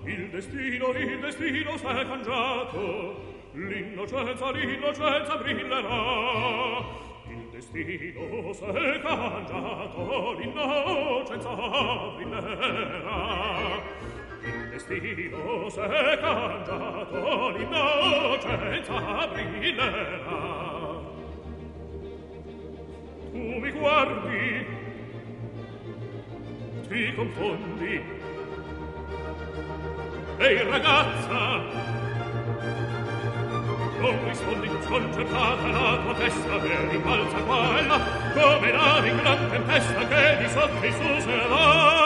Il 0.03 0.29
destino 0.29 0.91
il 0.91 1.19
destino 1.19 1.77
s'è 1.77 2.05
cangiato. 2.05 3.33
L'innocenza 3.53 4.51
l'innocenza 4.51 5.37
brillerà. 5.37 6.83
Il 7.29 7.47
destino 7.51 8.53
s'è 8.53 9.01
cangiato. 9.01 10.33
L'innocenza 10.37 11.49
brillerà. 12.15 13.81
Il 14.43 14.69
destino 14.71 15.69
s'è 15.69 16.19
cangiato. 16.19 17.49
L'innocenza 17.51 19.27
brillerà. 19.27 21.13
Tu 23.31 23.59
mi 23.59 23.71
guardi 23.71 24.83
ti 26.87 27.13
confondi. 27.15 28.03
Ehi 30.37 30.63
ragazza 30.69 31.83
Non 33.99 34.25
rispondi 34.27 34.69
sconcertata 34.81 35.67
la 35.67 35.97
tua 36.03 36.13
testa 36.15 36.59
che 36.59 36.89
rimbalza 36.89 37.37
qua 37.37 37.79
e 37.79 37.85
là 37.85 37.99
come 38.33 38.71
nave 38.71 39.07
in 39.09 39.17
gran 39.17 39.49
tempesta 39.49 40.07
che 40.07 40.37
di 40.37 40.49
sotto 40.49 40.85
in 40.85 40.93
su 40.93 41.21
se 41.21 41.47
va 41.47 42.05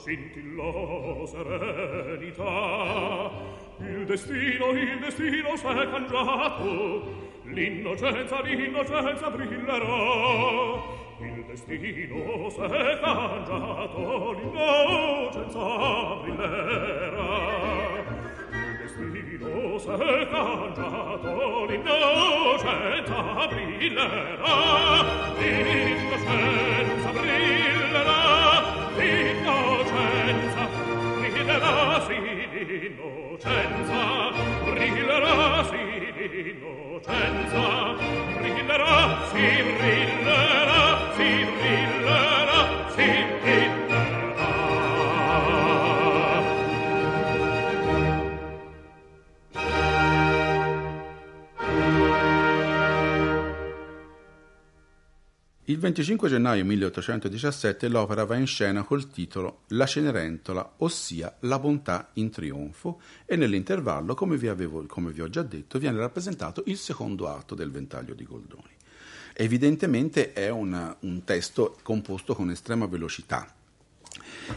scintillò 0.00 1.26
serenità. 1.26 2.48
Il 3.80 4.06
destino 4.06 4.70
il 4.70 4.98
destino 4.98 5.56
s'è 5.56 5.90
cangiato. 5.90 7.28
L'innocenza 7.44 8.40
l'innocenza 8.40 9.30
brillerà. 9.30 10.80
Il 11.20 11.44
destino 11.46 12.48
s'è 12.48 12.98
cangiato. 13.00 14.32
L'innocenza 14.32 15.64
brillerà. 16.22 17.28
Il 18.52 18.78
destino 18.80 19.78
s'è 19.78 20.28
cangiato. 20.30 21.64
L'innocenza 21.66 23.46
brillerà. 23.48 24.54
L'innocenza 25.38 27.10
brillerà 27.12 28.69
l'innocenza 29.00 30.62
brillerà 31.18 32.00
sì 32.06 32.16
l'innocenza 32.64 34.00
brillerà 34.64 35.64
sì 35.70 35.80
l'innocenza 36.34 37.62
brillerà 38.38 38.96
sì 39.30 39.46
brillerà 39.78 40.80
sì 41.16 41.30
brillerà 41.58 42.60
sì 42.94 42.98
brillerà 42.98 43.39
Il 55.70 55.78
25 55.78 56.28
gennaio 56.28 56.64
1817 56.64 57.86
l'opera 57.86 58.24
va 58.24 58.34
in 58.34 58.48
scena 58.48 58.82
col 58.82 59.08
titolo 59.08 59.60
La 59.68 59.86
Cenerentola, 59.86 60.68
ossia 60.78 61.36
La 61.42 61.60
bontà 61.60 62.10
in 62.14 62.28
trionfo, 62.28 63.00
e 63.24 63.36
nell'intervallo, 63.36 64.14
come 64.14 64.36
vi, 64.36 64.48
avevo, 64.48 64.84
come 64.86 65.12
vi 65.12 65.20
ho 65.20 65.30
già 65.30 65.42
detto, 65.42 65.78
viene 65.78 65.98
rappresentato 65.98 66.64
il 66.66 66.76
secondo 66.76 67.28
atto 67.28 67.54
del 67.54 67.70
Ventaglio 67.70 68.14
di 68.14 68.24
Goldoni. 68.24 68.72
Evidentemente 69.32 70.32
è 70.32 70.50
una, 70.50 70.96
un 71.02 71.22
testo 71.22 71.78
composto 71.84 72.34
con 72.34 72.50
estrema 72.50 72.86
velocità, 72.86 73.54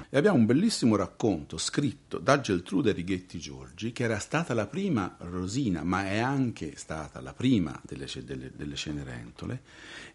e 0.09 0.17
abbiamo 0.17 0.37
un 0.37 0.45
bellissimo 0.45 0.95
racconto 0.95 1.57
scritto 1.57 2.17
da 2.17 2.39
Geltrude 2.39 2.91
Righetti 2.91 3.37
Giorgi, 3.37 3.91
che 3.91 4.03
era 4.03 4.17
stata 4.17 4.53
la 4.53 4.65
prima 4.65 5.15
Rosina, 5.19 5.83
ma 5.83 6.07
è 6.07 6.17
anche 6.17 6.73
stata 6.75 7.21
la 7.21 7.33
prima 7.33 7.79
delle, 7.83 8.07
delle, 8.23 8.51
delle 8.55 8.75
Cenerentole, 8.75 9.61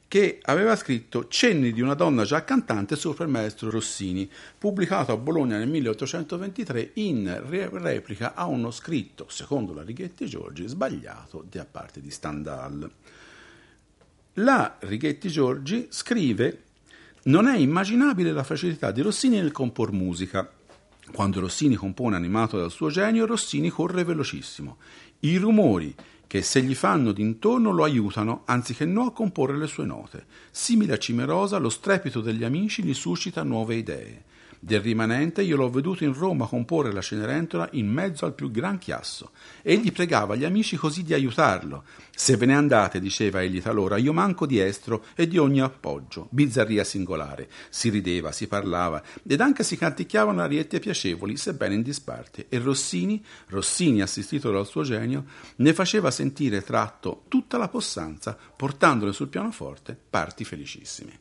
che 0.08 0.38
aveva 0.42 0.74
scritto 0.74 1.28
Cenni 1.28 1.70
di 1.70 1.82
una 1.82 1.92
donna 1.92 2.24
già 2.24 2.42
cantante 2.42 2.96
sopra 2.96 3.24
il 3.24 3.30
maestro 3.30 3.68
Rossini, 3.68 4.28
pubblicato 4.56 5.12
a 5.12 5.18
Bologna 5.18 5.58
nel 5.58 5.68
1823 5.68 6.92
in 6.94 7.42
re- 7.46 7.68
replica 7.70 8.34
a 8.34 8.46
uno 8.46 8.70
scritto, 8.70 9.26
secondo 9.28 9.74
la 9.74 9.82
Righetti 9.82 10.26
Giorgi, 10.26 10.66
sbagliato 10.66 11.44
da 11.48 11.66
parte 11.70 12.00
di 12.00 12.10
Stendhal. 12.10 12.90
La 14.34 14.76
Righetti 14.80 15.28
Giorgi 15.28 15.88
scrive 15.90 16.62
non 17.24 17.46
è 17.46 17.58
immaginabile 17.58 18.32
la 18.32 18.44
facilità 18.44 18.90
di 18.90 19.02
Rossini 19.02 19.36
nel 19.36 19.52
compor 19.52 19.92
musica. 19.92 20.50
Quando 21.12 21.40
Rossini 21.40 21.74
compone 21.74 22.16
animato 22.16 22.58
dal 22.58 22.70
suo 22.70 22.88
genio, 22.88 23.26
Rossini 23.26 23.68
corre 23.68 24.04
velocissimo. 24.04 24.78
I 25.20 25.36
rumori 25.36 25.94
che 26.28 26.42
se 26.42 26.62
gli 26.62 26.74
fanno 26.74 27.12
d'intorno 27.12 27.72
lo 27.72 27.84
aiutano, 27.84 28.42
anziché 28.44 28.84
no, 28.84 29.06
a 29.06 29.12
comporre 29.12 29.56
le 29.56 29.66
sue 29.66 29.86
note. 29.86 30.26
Simile 30.50 30.92
a 30.92 30.98
Cimerosa, 30.98 31.56
lo 31.56 31.70
strepito 31.70 32.20
degli 32.20 32.44
amici 32.44 32.84
gli 32.84 32.92
suscita 32.92 33.42
nuove 33.42 33.76
idee. 33.76 34.24
Del 34.60 34.80
rimanente 34.80 35.42
io 35.42 35.56
l'ho 35.56 35.70
veduto 35.70 36.02
in 36.02 36.12
Roma 36.12 36.48
comporre 36.48 36.92
la 36.92 37.00
Cenerentola 37.00 37.68
in 37.72 37.86
mezzo 37.86 38.24
al 38.24 38.34
più 38.34 38.50
gran 38.50 38.78
chiasso. 38.78 39.30
Egli 39.62 39.92
pregava 39.92 40.34
gli 40.34 40.44
amici 40.44 40.76
così 40.76 41.04
di 41.04 41.14
aiutarlo. 41.14 41.84
Se 42.12 42.36
ve 42.36 42.46
ne 42.46 42.56
andate, 42.56 42.98
diceva 42.98 43.40
egli 43.40 43.62
talora, 43.62 43.98
io 43.98 44.12
manco 44.12 44.46
di 44.46 44.58
estro 44.58 45.04
e 45.14 45.28
di 45.28 45.38
ogni 45.38 45.60
appoggio. 45.60 46.26
Bizzarria 46.30 46.82
singolare. 46.82 47.48
Si 47.68 47.88
rideva, 47.88 48.32
si 48.32 48.48
parlava 48.48 49.00
ed 49.24 49.40
anche 49.40 49.62
si 49.62 49.76
canticchiavano 49.76 50.42
ariette 50.42 50.80
piacevoli, 50.80 51.36
sebbene 51.36 51.74
in 51.74 51.82
disparte. 51.82 52.46
E 52.48 52.58
Rossini, 52.58 53.24
Rossini 53.46 54.02
assistito 54.02 54.50
dal 54.50 54.66
suo 54.66 54.82
genio, 54.82 55.24
ne 55.56 55.72
faceva 55.72 56.10
sentire 56.10 56.62
tratto 56.62 57.22
tutta 57.28 57.58
la 57.58 57.68
possanza, 57.68 58.36
portandole 58.56 59.12
sul 59.12 59.28
pianoforte 59.28 59.96
parti 60.10 60.44
felicissime. 60.44 61.20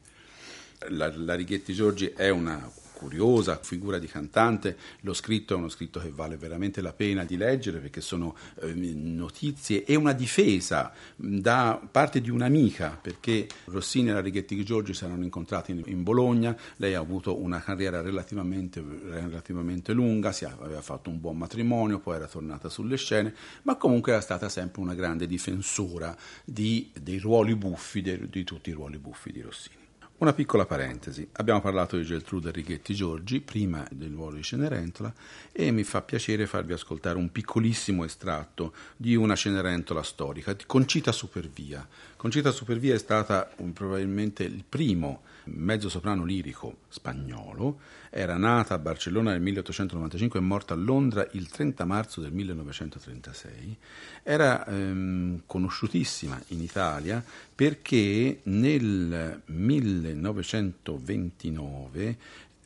La, 0.90 1.12
la 1.16 1.36
Righetti 1.36 1.74
Giorgi 1.74 2.08
è 2.08 2.30
una 2.30 2.68
curiosa 2.98 3.60
figura 3.62 4.00
di 4.00 4.08
cantante, 4.08 4.76
lo 5.02 5.14
scritto 5.14 5.54
è 5.54 5.58
uno 5.58 5.70
scritto 5.70 6.00
che 6.00 6.10
vale 6.10 6.36
veramente 6.36 6.82
la 6.82 6.94
pena 6.94 7.26
di 7.26 7.38
leggere 7.38 7.78
perché 7.78 8.02
sono 8.02 8.36
eh, 8.62 8.74
notizie 8.74 9.86
e 9.86 9.94
una 9.94 10.14
difesa 10.14 10.92
da 11.16 11.80
parte 11.92 12.22
di 12.22 12.32
un'amica 12.32 12.98
perché 13.00 13.48
Rossini 13.66 14.10
e 14.10 14.14
la 14.14 14.20
Righetti 14.20 14.56
Giorgi 14.64 14.96
si 14.96 15.06
erano 15.06 15.24
incontrati 15.24 15.74
in, 15.74 15.84
in 15.86 16.02
Bologna, 16.02 16.58
lei 16.78 16.96
ha 16.96 17.00
avuto 17.00 17.40
una 17.40 17.62
carriera 17.62 18.02
relativamente, 18.02 18.84
relativamente 19.04 19.94
lunga, 19.94 20.32
si 20.32 20.46
aveva 20.46 20.82
fatto 20.82 21.12
un 21.12 21.20
buon 21.20 21.38
matrimonio, 21.38 22.00
poi 22.00 22.16
era 22.16 22.26
tornata 22.26 22.68
sulle 22.68 22.98
scene, 22.98 23.32
ma 23.62 23.76
comunque 23.76 24.14
era 24.14 24.22
stata 24.22 24.50
sempre 24.50 24.82
una 24.82 24.96
grande 24.96 25.28
difensora 25.28 26.18
di, 26.44 26.92
dei 27.00 27.20
ruoli 27.20 27.54
buffi, 27.54 28.02
di, 28.02 28.28
di 28.28 28.44
tutti 28.44 28.72
i 28.72 28.74
ruoli 28.74 28.98
buffi 28.98 29.32
di 29.32 29.42
Rossini. 29.42 29.77
Una 30.20 30.34
piccola 30.34 30.66
parentesi, 30.66 31.28
abbiamo 31.34 31.62
parlato 31.62 31.96
di 31.96 32.04
Geltrude 32.04 32.50
Righetti 32.50 32.96
Giorgi 32.96 33.40
prima 33.40 33.88
del 33.92 34.14
ruolo 34.14 34.38
di 34.38 34.42
Cenerentola 34.42 35.14
e 35.52 35.70
mi 35.70 35.84
fa 35.84 36.02
piacere 36.02 36.48
farvi 36.48 36.74
ascoltare 36.74 37.20
un 37.20 37.32
piccolissimo 37.32 38.04
estratto 38.04 38.74
di 38.96 39.16
una 39.16 39.36
Cenerentola 39.36 40.02
storica, 40.02 40.54
di 40.54 40.64
Concita 40.66 41.12
Supervia. 41.12 41.88
Concita 42.16 42.50
Supervia 42.50 42.96
è 42.96 42.98
stata 42.98 43.52
um, 43.58 43.74
probabilmente 43.74 44.42
il 44.42 44.64
primo 44.68 45.22
mezzo 45.48 45.90
soprano 45.90 46.24
lirico 46.24 46.78
spagnolo, 46.90 47.80
era 48.10 48.38
nata 48.38 48.74
a 48.74 48.80
Barcellona 48.80 49.32
nel 49.32 49.42
1895 49.42 50.40
e 50.40 50.42
morta 50.42 50.74
a 50.74 50.78
Londra 50.78 51.28
il 51.32 51.50
30 51.50 51.84
marzo 51.86 52.22
del 52.22 52.32
1936, 52.32 53.78
era 54.24 54.66
ehm, 54.66 55.42
conosciutissima 55.46 56.42
in 56.48 56.62
Italia 56.62 57.24
perché 57.56 58.40
nel 58.44 59.42
1929 59.46 62.18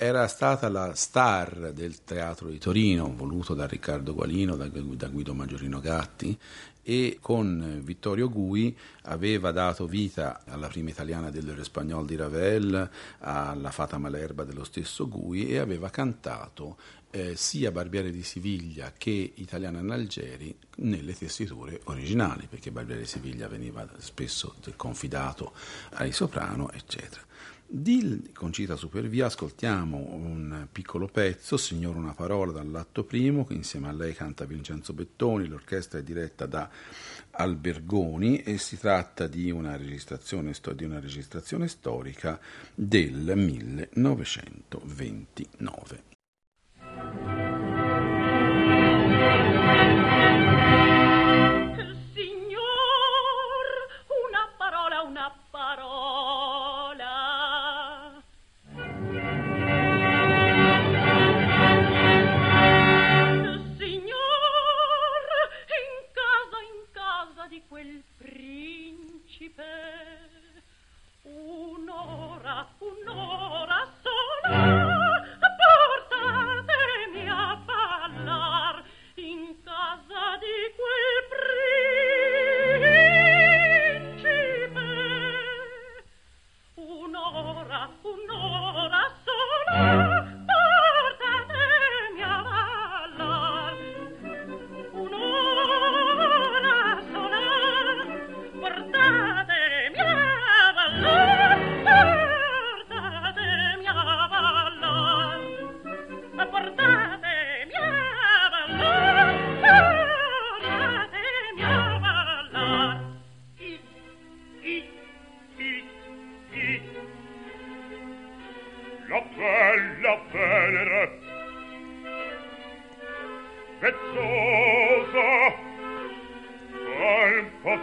era 0.03 0.27
stata 0.27 0.67
la 0.67 0.95
star 0.95 1.73
del 1.73 2.03
teatro 2.03 2.49
di 2.49 2.57
Torino, 2.57 3.13
voluto 3.15 3.53
da 3.53 3.67
Riccardo 3.67 4.15
Gualino, 4.15 4.55
da, 4.55 4.67
da 4.67 5.07
Guido 5.09 5.35
Maggiorino 5.35 5.79
Gatti, 5.79 6.35
e 6.81 7.19
con 7.21 7.81
Vittorio 7.83 8.27
Gui 8.27 8.75
aveva 9.03 9.51
dato 9.51 9.85
vita 9.85 10.41
alla 10.47 10.69
prima 10.69 10.89
italiana 10.89 11.29
del 11.29 11.55
Espagnol 11.59 12.07
di 12.07 12.15
Ravel, 12.15 12.89
alla 13.19 13.69
Fata 13.69 13.99
Malerba 13.99 14.43
dello 14.43 14.63
stesso 14.63 15.07
Gui 15.07 15.47
e 15.49 15.59
aveva 15.59 15.91
cantato 15.91 16.77
eh, 17.11 17.35
sia 17.35 17.69
Barbiere 17.71 18.09
di 18.09 18.23
Siviglia 18.23 18.93
che 18.97 19.33
Italiana 19.35 19.81
in 19.81 19.91
Algeri 19.91 20.57
nelle 20.77 21.15
tessiture 21.15 21.79
originali, 21.83 22.47
perché 22.49 22.71
Barbiere 22.71 23.01
di 23.01 23.07
Siviglia 23.07 23.47
veniva 23.47 23.87
spesso 23.99 24.55
confidato 24.77 25.53
ai 25.91 26.11
soprano, 26.11 26.71
eccetera. 26.71 27.29
Di 27.73 28.31
Concita 28.33 28.75
Supervia 28.75 29.27
ascoltiamo 29.27 29.95
un 29.95 30.67
piccolo 30.69 31.07
pezzo, 31.07 31.55
Signore 31.55 31.99
una 31.99 32.13
parola 32.13 32.51
dall'atto 32.51 33.05
primo, 33.05 33.45
che 33.45 33.53
insieme 33.53 33.87
a 33.87 33.93
lei 33.93 34.13
canta 34.13 34.43
Vincenzo 34.43 34.91
Bettoni, 34.91 35.47
l'orchestra 35.47 35.99
è 35.99 36.03
diretta 36.03 36.45
da 36.45 36.69
Albergoni 37.29 38.43
e 38.43 38.57
si 38.57 38.77
tratta 38.77 39.27
di 39.27 39.51
una 39.51 39.77
registrazione, 39.77 40.51
di 40.75 40.83
una 40.83 40.99
registrazione 40.99 41.69
storica 41.69 42.37
del 42.75 43.37
1929. 43.37 46.10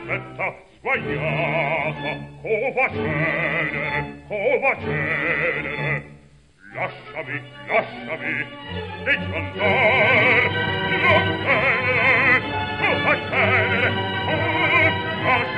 perfetta 0.06 0.54
sbagliata 0.78 2.10
oh 2.42 2.72
va 2.72 2.88
cenere. 2.88 4.16
Oh 4.28 4.60
lasciami 6.74 7.42
lasciami 7.66 8.46
andar 9.34 9.78
non 15.24 15.57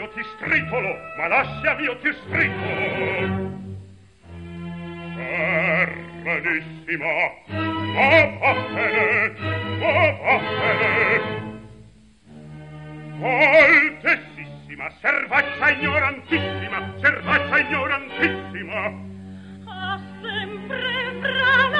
io 0.00 0.08
ti 0.14 0.22
stritolo, 0.34 0.96
ma 1.18 1.26
lasciami 1.28 1.82
io 1.82 1.98
ti 1.98 2.10
stritolo. 2.24 3.58
Serenissima, 6.22 7.12
ma 7.48 8.08
vattene, 8.40 9.34
ma 9.78 9.92
vattene. 10.22 11.38
Altessissima, 13.20 14.90
servaccia 15.02 15.68
ignorantissima, 15.68 16.94
servaccia 16.98 17.58
ignorantissima. 17.58 18.80
Ha 19.66 20.00
sempre 20.22 21.12
brava. 21.20 21.79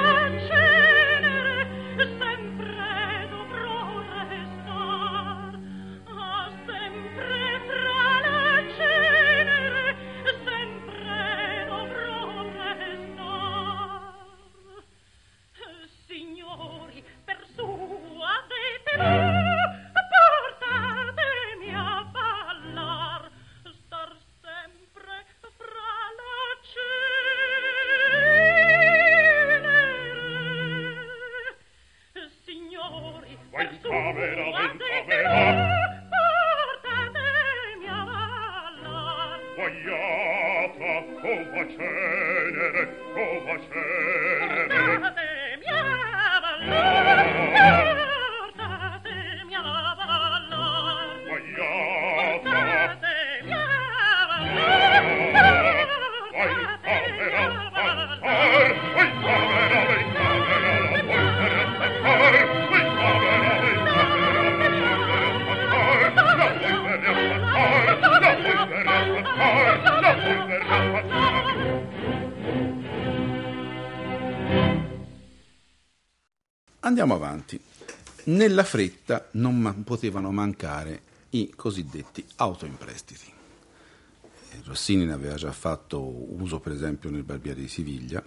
Andiamo 76.90 77.14
avanti. 77.14 77.60
Nella 78.24 78.64
fretta 78.64 79.28
non 79.34 79.56
ma- 79.56 79.72
potevano 79.72 80.32
mancare 80.32 81.02
i 81.30 81.52
cosiddetti 81.54 82.26
autoimprestiti. 82.34 83.32
Rossini 84.64 85.04
ne 85.04 85.12
aveva 85.12 85.36
già 85.36 85.52
fatto 85.52 86.00
uso 86.02 86.58
per 86.58 86.72
esempio 86.72 87.08
nel 87.08 87.22
Barbiere 87.22 87.60
di 87.60 87.68
Siviglia 87.68 88.20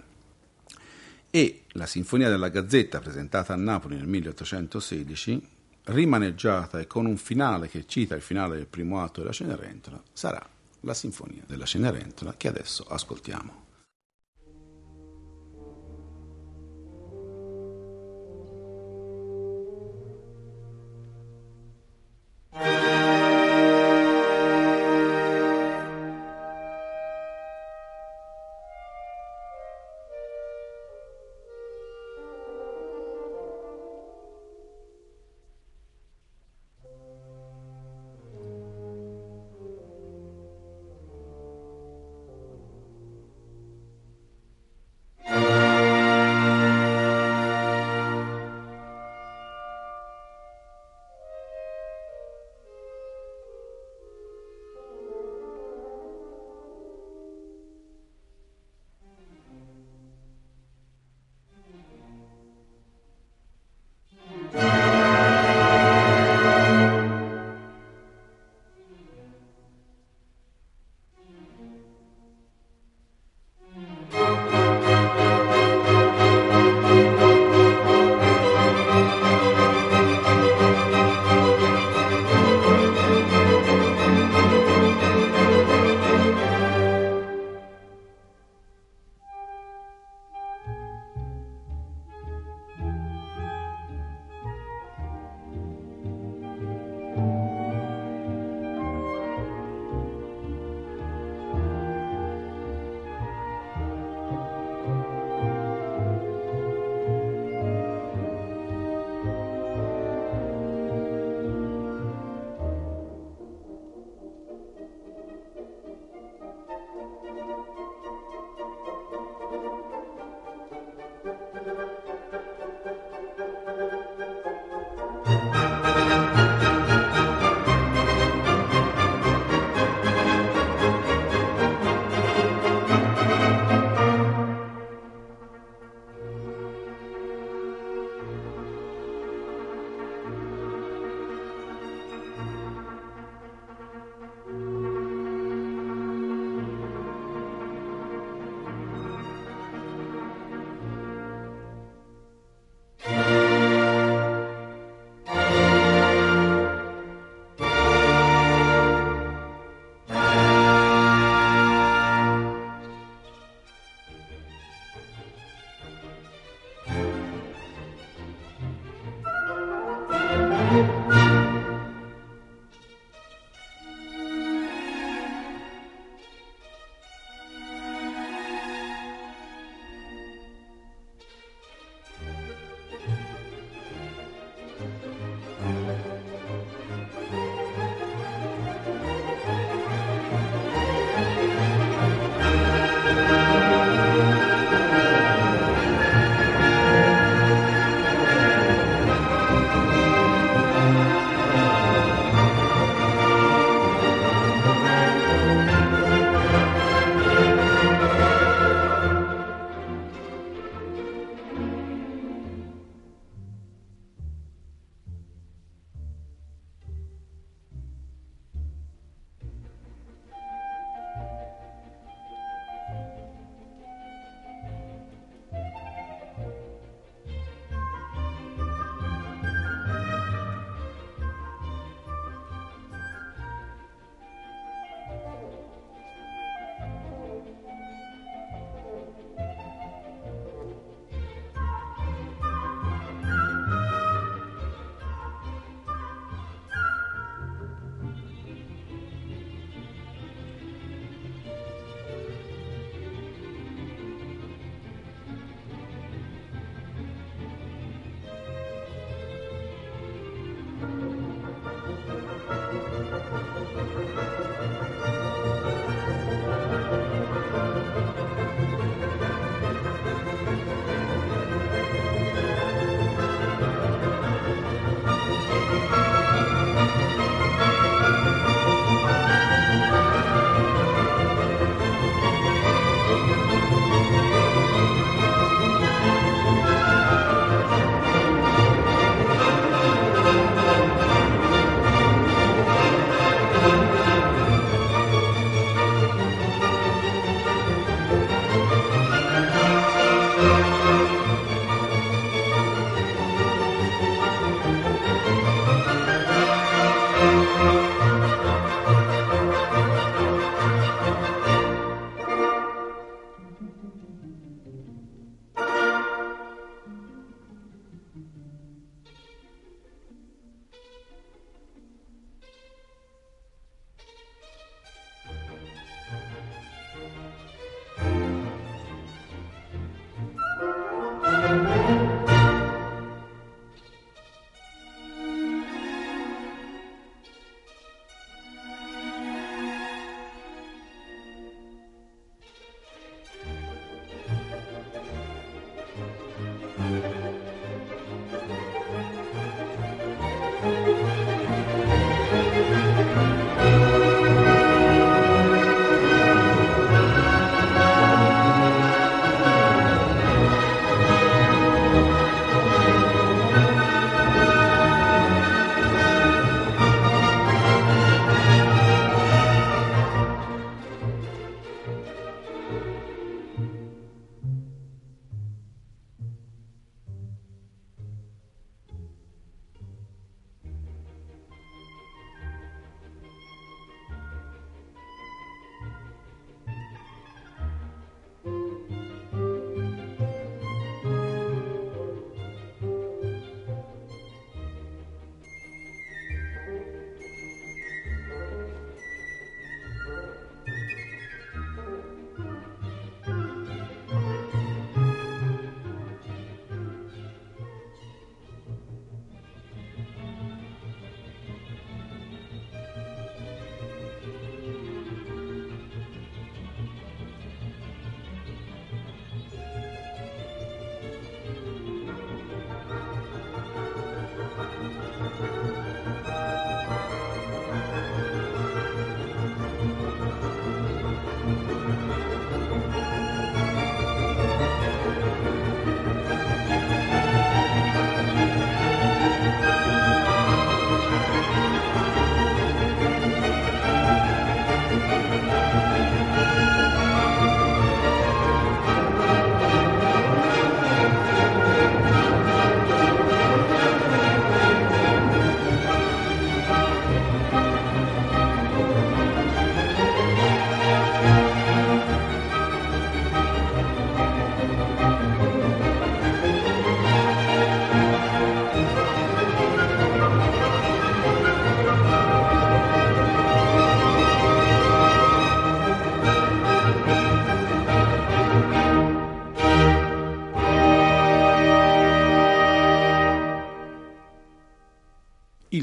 e 1.28 1.64
la 1.72 1.84
Sinfonia 1.84 2.30
della 2.30 2.48
Gazzetta 2.48 3.00
presentata 3.00 3.52
a 3.52 3.56
Napoli 3.56 3.96
nel 3.96 4.06
1816, 4.06 5.46
rimaneggiata 5.84 6.80
e 6.80 6.86
con 6.86 7.04
un 7.04 7.18
finale 7.18 7.68
che 7.68 7.84
cita 7.86 8.14
il 8.14 8.22
finale 8.22 8.56
del 8.56 8.66
primo 8.66 9.02
atto 9.02 9.20
della 9.20 9.32
Cenerentola, 9.32 10.02
sarà 10.10 10.42
la 10.80 10.94
Sinfonia 10.94 11.42
della 11.46 11.66
Cenerentola 11.66 12.32
che 12.34 12.48
adesso 12.48 12.82
ascoltiamo. 12.88 13.63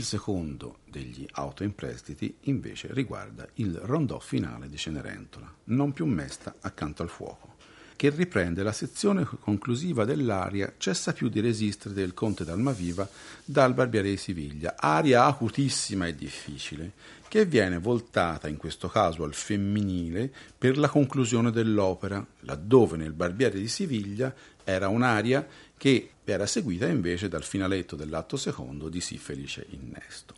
Il 0.01 0.07
secondo 0.07 0.79
degli 0.89 1.27
autoimprestiti 1.33 2.37
invece 2.45 2.87
riguarda 2.91 3.47
il 3.57 3.75
rondò 3.75 4.17
finale 4.17 4.67
di 4.67 4.75
Cenerentola, 4.75 5.53
non 5.65 5.91
più 5.91 6.07
mesta 6.07 6.55
accanto 6.61 7.03
al 7.03 7.09
fuoco, 7.09 7.53
che 7.95 8.09
riprende 8.09 8.63
la 8.63 8.71
sezione 8.71 9.27
conclusiva 9.41 10.03
dell'aria 10.03 10.73
Cessa 10.77 11.13
più 11.13 11.29
di 11.29 11.39
resistere 11.39 11.93
del 11.93 12.15
conte 12.15 12.43
d'Almaviva 12.43 13.07
dal 13.45 13.75
Barbiere 13.75 14.09
di 14.09 14.17
Siviglia, 14.17 14.73
aria 14.75 15.25
acutissima 15.25 16.07
e 16.07 16.15
difficile, 16.15 16.93
che 17.27 17.45
viene 17.45 17.77
voltata 17.77 18.47
in 18.47 18.57
questo 18.57 18.89
caso 18.89 19.23
al 19.23 19.35
femminile 19.35 20.33
per 20.57 20.79
la 20.79 20.89
conclusione 20.89 21.51
dell'opera, 21.51 22.25
laddove 22.39 22.97
nel 22.97 23.13
Barbiere 23.13 23.59
di 23.59 23.67
Siviglia 23.67 24.33
era 24.71 24.87
un'aria 24.87 25.45
che 25.77 26.11
era 26.23 26.45
seguita 26.45 26.87
invece 26.87 27.27
dal 27.27 27.43
finaletto 27.43 27.95
dell'atto 27.95 28.37
secondo 28.37 28.89
di 28.89 29.01
Sì 29.01 29.17
felice 29.17 29.65
innesto. 29.69 30.35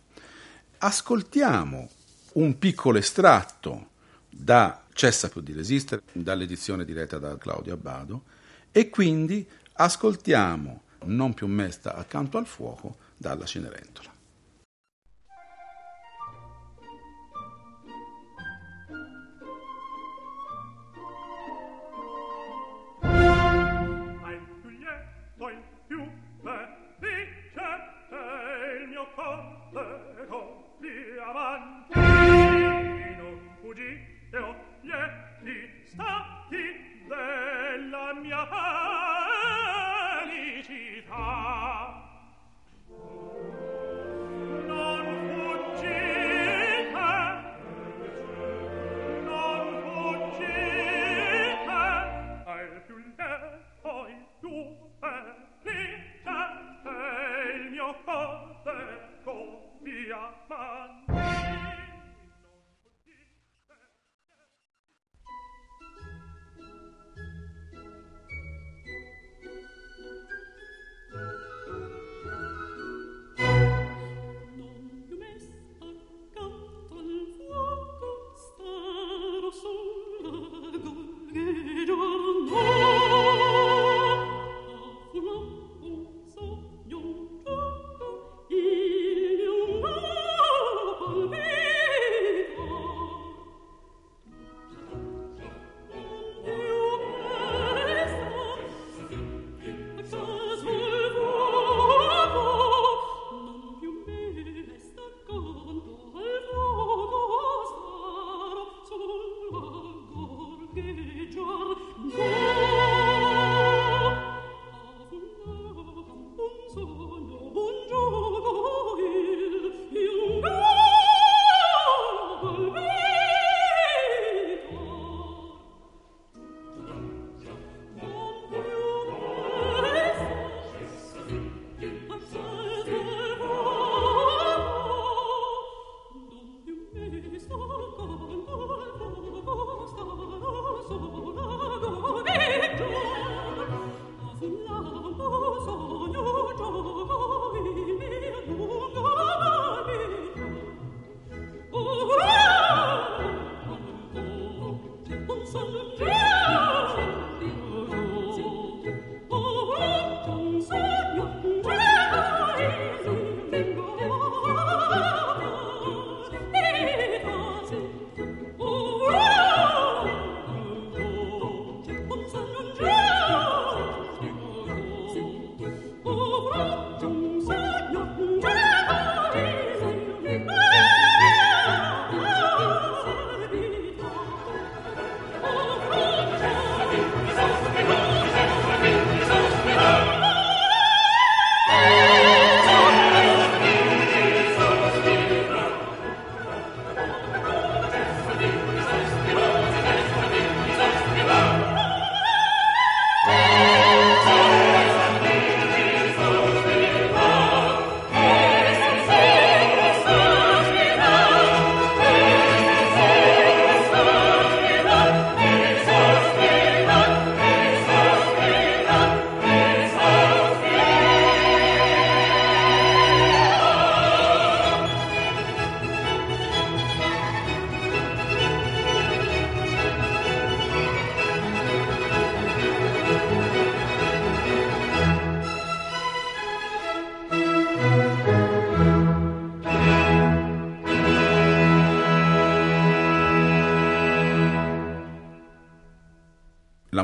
Ascoltiamo 0.78 1.88
un 2.34 2.58
piccolo 2.58 2.98
estratto 2.98 3.90
da 4.28 4.82
Cessa 4.92 5.28
più 5.28 5.40
di 5.40 5.52
resistere, 5.52 6.02
dall'edizione 6.12 6.84
diretta 6.84 7.18
da 7.18 7.36
Claudio 7.36 7.74
Abbado, 7.74 8.22
e 8.70 8.90
quindi 8.90 9.46
ascoltiamo 9.72 10.82
Non 11.06 11.34
più 11.34 11.46
mesta 11.46 11.94
accanto 11.96 12.38
al 12.38 12.46
fuoco 12.46 12.96
dalla 13.16 13.44
Cenerentola. 13.44 14.13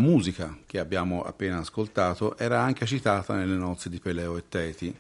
Musica 0.01 0.59
che 0.67 0.81
abbiamo 0.81 1.23
appena 1.23 1.59
ascoltato 1.59 2.37
era 2.37 2.61
anche 2.61 2.87
citata 2.87 3.37
nelle 3.37 3.57
nozze 3.57 3.89
di 3.89 4.01
Peleo 4.01 4.37
e 4.37 4.49
Teti, 4.49 4.95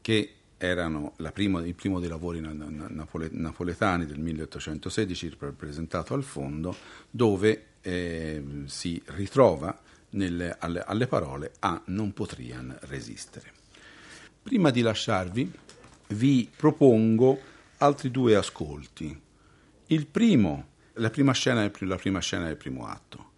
che 0.00 0.34
erano 0.56 1.14
prima, 1.32 1.64
il 1.64 1.74
primo 1.74 2.00
dei 2.00 2.08
lavori 2.08 2.40
napoletani 2.40 4.04
del 4.06 4.18
1816 4.18 5.36
rappresentato 5.38 6.14
al 6.14 6.22
fondo, 6.22 6.76
dove 7.10 7.64
eh, 7.80 8.42
si 8.66 9.00
ritrova 9.06 9.78
nelle, 10.10 10.56
alle, 10.58 10.82
alle, 10.84 11.06
parole 11.06 11.52
a 11.60 11.80
non 11.86 12.12
potrian 12.12 12.76
resistere. 12.82 13.52
Prima 14.42 14.70
di 14.70 14.82
lasciarvi 14.82 15.50
vi 16.08 16.50
propongo 16.54 17.40
altri 17.78 18.10
due 18.10 18.34
ascolti. 18.36 19.18
Il 19.86 20.06
primo, 20.06 20.66
la 20.94 21.08
prima 21.08 21.32
scena, 21.32 21.70
la 21.78 21.96
prima 21.96 22.20
scena 22.20 22.46
del 22.46 22.56
primo 22.56 22.86
atto, 22.86 23.29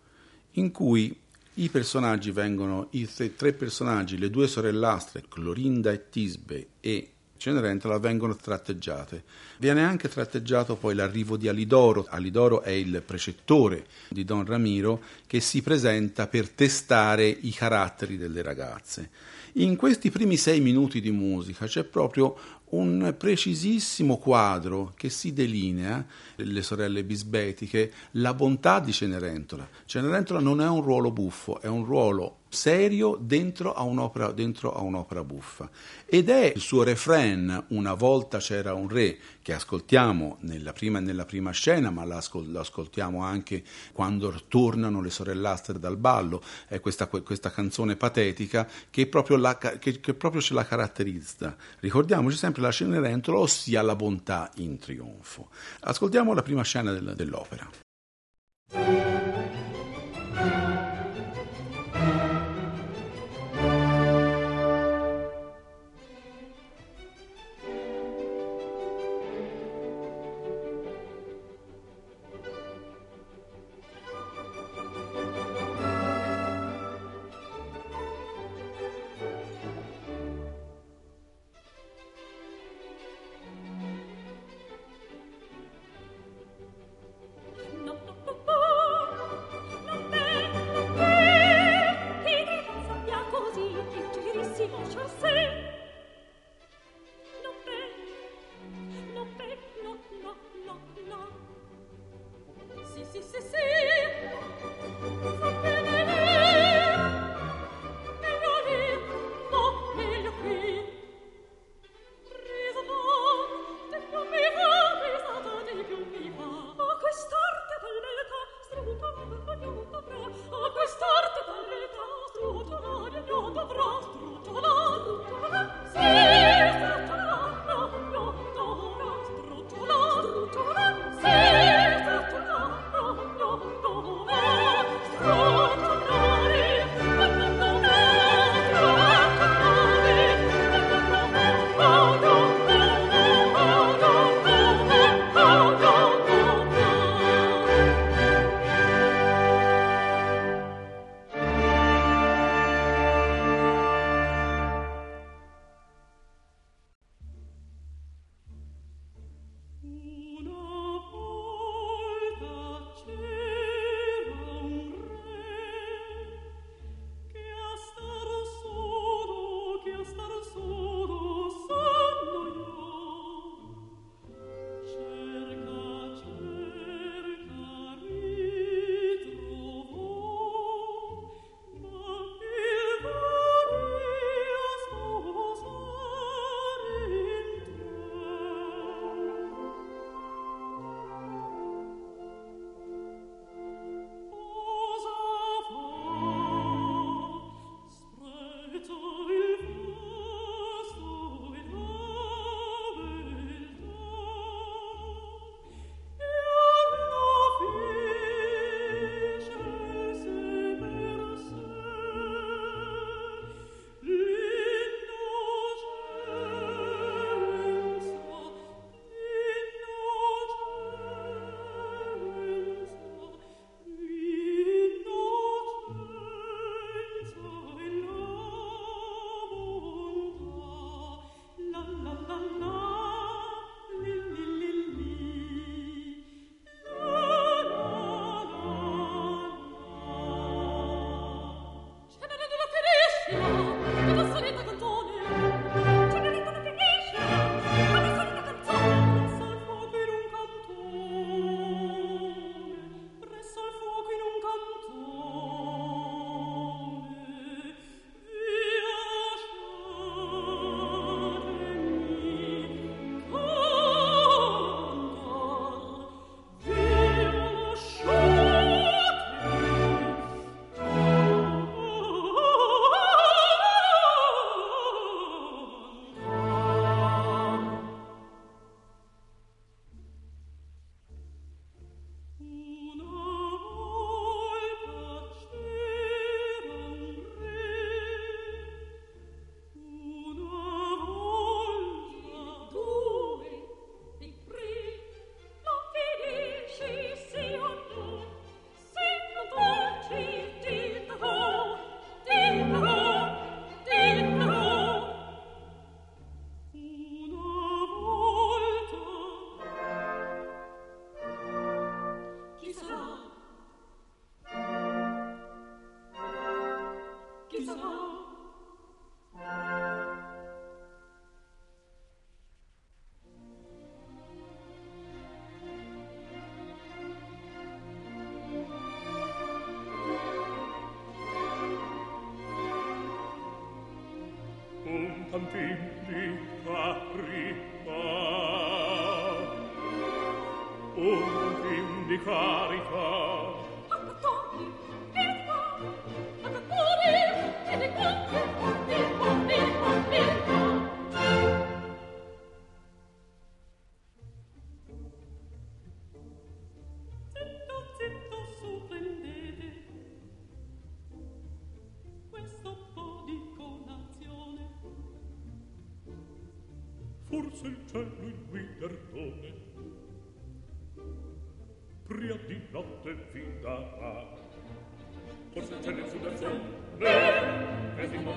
in 0.53 0.71
cui 0.71 1.15
i 1.55 1.69
personaggi 1.69 2.31
vengono, 2.31 2.89
i 2.93 3.09
tre 3.37 3.53
personaggi, 3.53 4.19
le 4.19 4.31
due 4.31 4.49
sorellastre, 4.49 5.25
Clorinda 5.29 5.91
e 5.93 6.09
Tisbe 6.09 6.67
e 6.81 7.09
Cenerentola 7.43 7.99
vengono 7.99 8.37
tratteggiate. 8.37 9.25
Viene 9.59 9.83
anche 9.83 10.09
tratteggiato 10.09 10.77
poi 10.77 10.95
l'arrivo 10.95 11.37
di 11.37 11.49
Alidoro. 11.49 12.07
Alidoro 12.09 12.63
è 12.63 12.71
il 12.71 13.03
precettore 13.05 13.87
di 14.09 14.25
Don 14.25 14.47
Ramiro 14.47 15.03
che 15.27 15.41
si 15.41 15.61
presenta 15.61 16.29
per 16.29 16.49
testare 16.49 17.27
i 17.27 17.51
caratteri 17.51 18.17
delle 18.17 18.43
ragazze. 18.43 19.11
In 19.55 19.75
questi 19.75 20.11
primi 20.11 20.37
sei 20.37 20.61
minuti 20.61 21.01
di 21.01 21.11
musica 21.11 21.67
c'è 21.67 21.83
proprio 21.83 22.37
un 22.73 23.15
precisissimo 23.17 24.17
quadro 24.19 24.93
che 24.97 25.11
si 25.11 25.33
delinea, 25.33 26.05
le 26.37 26.63
sorelle 26.63 27.05
bisbetiche, 27.05 27.93
la 28.13 28.35
bontà 28.35 28.81
di 28.81 28.93
Cenerentola. 28.93 29.69
Cenerentola 29.85 30.41
non 30.41 30.61
è 30.61 30.69
un 30.69 30.83
ruolo 30.83 31.11
buffo, 31.11 31.61
è 31.61 31.69
un 31.69 31.85
ruolo 31.85 32.42
serio 32.53 33.17
dentro 33.19 33.73
a 33.73 33.83
un'opera, 33.83 34.31
dentro 34.31 34.75
a 34.75 34.83
un'opera 34.83 35.25
buffa. 35.25 35.71
Ed 36.05 36.29
è 36.29 36.53
il 36.55 36.61
suo 36.61 36.83
refrain, 36.83 37.65
una 37.69 37.95
volta 37.95 38.39
c'era 38.39 38.75
un 38.75 38.89
re, 38.89 39.17
che 39.41 39.55
ascoltiamo 39.55 40.37
nella 40.41 40.73
prima, 40.73 41.01
nella 41.01 41.25
prima 41.25 41.51
scena, 41.51 41.91
ma 41.91 42.05
lo 42.05 42.61
ascoltiamo 42.61 43.23
anche 43.23 43.63
quando 43.93 44.39
tornano 44.49 45.01
le 45.01 45.11
sorellastre 45.11 45.79
dal 45.79 45.97
ballo, 45.97 46.43
è 46.69 46.79
questa, 46.81 47.07
questa 47.07 47.51
canzone 47.51 47.97
patetica 47.97 48.69
che 48.91 49.07
proprio, 49.07 49.37
la, 49.37 49.57
che, 49.57 50.01
che 50.01 50.15
proprio 50.15 50.43
ce 50.43 50.53
la 50.53 50.67
caratterizza. 50.67 51.57
Ricordiamoci 51.81 52.37
sempre 52.37 52.61
la 52.61 52.71
Cenerentola, 52.71 53.39
ossia 53.39 53.81
la 53.81 53.97
bontà 53.97 54.51
in 54.57 54.79
trionfo. 54.79 55.49
Ascoltiamo 55.81 56.35
la 56.35 56.43
prima 56.43 56.63
scena 56.63 56.93
del, 56.93 57.15
dell'opera. 57.17 57.69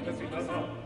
Apresentação. 0.07 0.84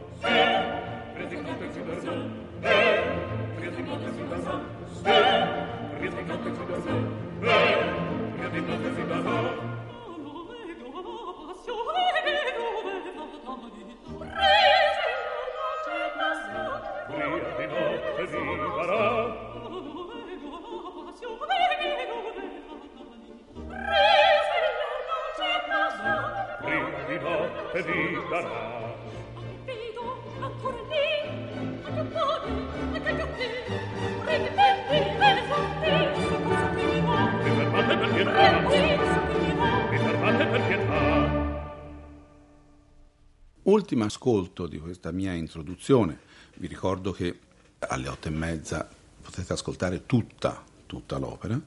Ultimo 43.89 44.05
ascolto 44.05 44.67
di 44.67 44.77
questa 44.77 45.11
mia 45.11 45.33
introduzione, 45.33 46.19
vi 46.57 46.67
ricordo 46.67 47.11
che 47.11 47.39
alle 47.79 48.07
otto 48.07 48.27
e 48.27 48.29
mezza 48.29 48.87
potete 49.19 49.51
ascoltare 49.51 50.05
tutta, 50.05 50.63
tutta 50.85 51.17
l'opera, 51.17 51.59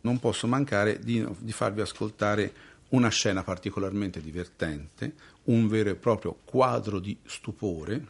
non 0.00 0.18
posso 0.18 0.48
mancare 0.48 0.98
di, 0.98 1.24
di 1.38 1.52
farvi 1.52 1.82
ascoltare 1.82 2.52
una 2.88 3.10
scena 3.10 3.44
particolarmente 3.44 4.20
divertente, 4.20 5.14
un 5.44 5.68
vero 5.68 5.90
e 5.90 5.94
proprio 5.94 6.36
quadro 6.44 6.98
di 6.98 7.16
stupore, 7.24 8.06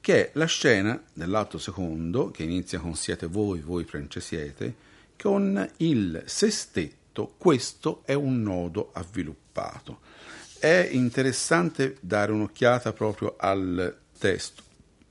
che 0.00 0.26
è 0.26 0.30
la 0.34 0.46
scena 0.46 1.00
dell'atto 1.12 1.58
secondo, 1.58 2.32
che 2.32 2.42
inizia 2.42 2.80
con 2.80 2.96
Siete 2.96 3.28
voi, 3.28 3.60
voi 3.60 3.84
francesiete, 3.84 4.74
con 5.16 5.64
il 5.76 6.24
sestetto, 6.26 7.34
questo 7.38 8.02
è 8.04 8.14
un 8.14 8.42
nodo 8.42 8.90
avviluppato. 8.94 10.15
È 10.58 10.88
interessante 10.92 11.96
dare 12.00 12.32
un'occhiata 12.32 12.92
proprio 12.92 13.36
al 13.38 13.96
testo. 14.18 14.62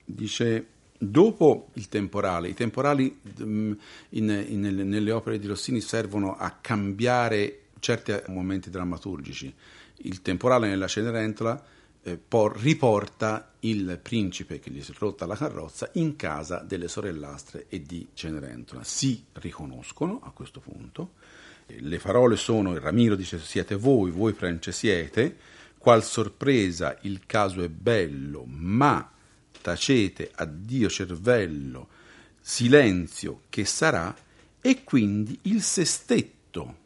Dice 0.03 0.67
Dopo 0.97 1.69
il 1.73 1.89
temporale, 1.89 2.47
i 2.47 2.53
temporali 2.53 3.19
mm, 3.41 3.71
in, 4.09 4.45
in, 4.47 4.61
nelle 4.61 5.11
opere 5.11 5.37
di 5.37 5.45
Rossini 5.45 5.81
servono 5.81 6.37
a 6.37 6.57
cambiare 6.61 7.63
certi 7.79 8.13
momenti 8.27 8.69
drammaturgici. 8.69 9.53
Il 9.97 10.21
temporale 10.21 10.69
nella 10.69 10.87
Cenerentola 10.87 11.61
eh, 12.01 12.17
por, 12.17 12.57
riporta 12.57 13.51
il 13.61 13.99
principe 14.01 14.59
che 14.59 14.71
gli 14.71 14.81
si 14.81 14.91
è 14.91 14.95
rotta 14.97 15.25
la 15.25 15.35
carrozza 15.35 15.89
in 15.93 16.15
casa 16.15 16.59
delle 16.59 16.87
sorellastre 16.87 17.65
e 17.67 17.81
di 17.81 18.07
Cenerentola. 18.13 18.83
Si 18.83 19.25
riconoscono 19.33 20.21
a 20.23 20.31
questo 20.31 20.61
punto. 20.61 21.11
Le 21.67 21.97
parole 21.97 22.35
sono, 22.35 22.77
Ramiro 22.77 23.15
dice 23.15 23.39
siete 23.39 23.75
voi, 23.75 24.11
voi 24.11 24.33
francesiete, 24.33 25.37
qual 25.77 26.03
sorpresa 26.03 26.97
il 27.01 27.21
caso 27.25 27.63
è 27.63 27.69
bello, 27.69 28.45
ma 28.47 29.11
tacete 29.61 30.31
addio 30.35 30.89
cervello, 30.89 31.87
silenzio 32.39 33.41
che 33.49 33.65
sarà, 33.65 34.15
e 34.61 34.83
quindi 34.83 35.37
il 35.43 35.61
sestetto, 35.61 36.77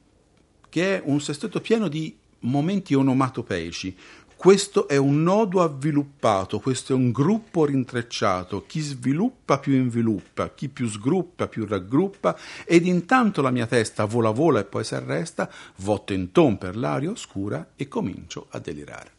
che 0.70 0.98
è 0.98 1.02
un 1.06 1.20
sestetto 1.22 1.60
pieno 1.62 1.88
di 1.88 2.18
momenti 2.40 2.94
onomatopeici. 2.94 3.96
Questo 4.40 4.88
è 4.88 4.96
un 4.96 5.22
nodo 5.22 5.62
avviluppato, 5.62 6.62
questo 6.62 6.94
è 6.94 6.96
un 6.96 7.12
gruppo 7.12 7.66
rintrecciato, 7.66 8.64
chi 8.66 8.80
sviluppa 8.80 9.60
più 9.60 9.74
inviluppa, 9.74 10.54
chi 10.54 10.70
più 10.70 10.88
sgruppa 10.88 11.50
più 11.50 11.66
raggruppa, 11.66 12.38
ed 12.64 12.86
intanto 12.86 13.42
la 13.42 13.52
mia 13.52 13.68
testa 13.68 14.06
vola 14.06 14.30
vola 14.30 14.62
e 14.62 14.64
poi 14.64 14.86
si 14.86 14.96
arresta, 14.96 15.52
votto 15.80 16.14
in 16.14 16.32
ton 16.32 16.58
per 16.58 16.78
l'aria 16.78 17.12
oscura 17.12 17.72
e 17.76 17.90
comincio 17.90 18.48
a 18.52 18.60
delirare. 18.60 19.19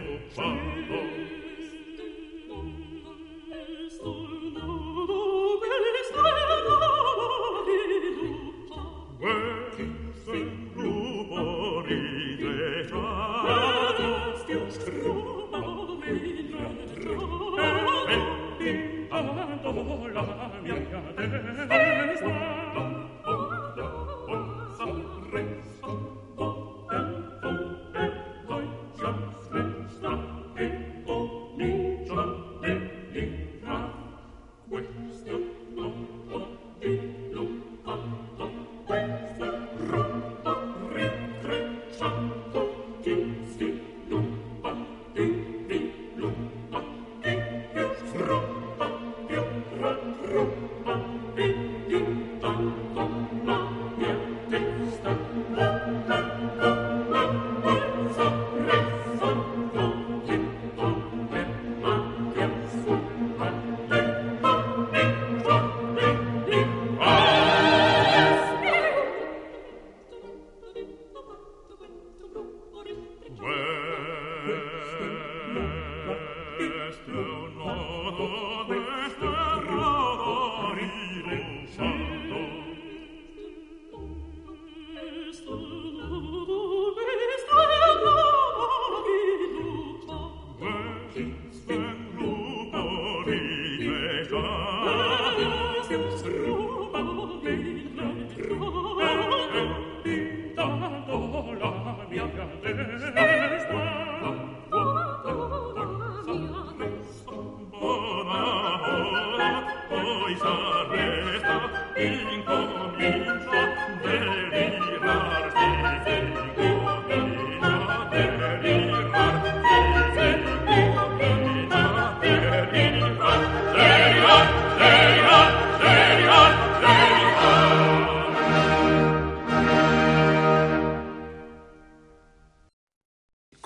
pensando 0.00 1.05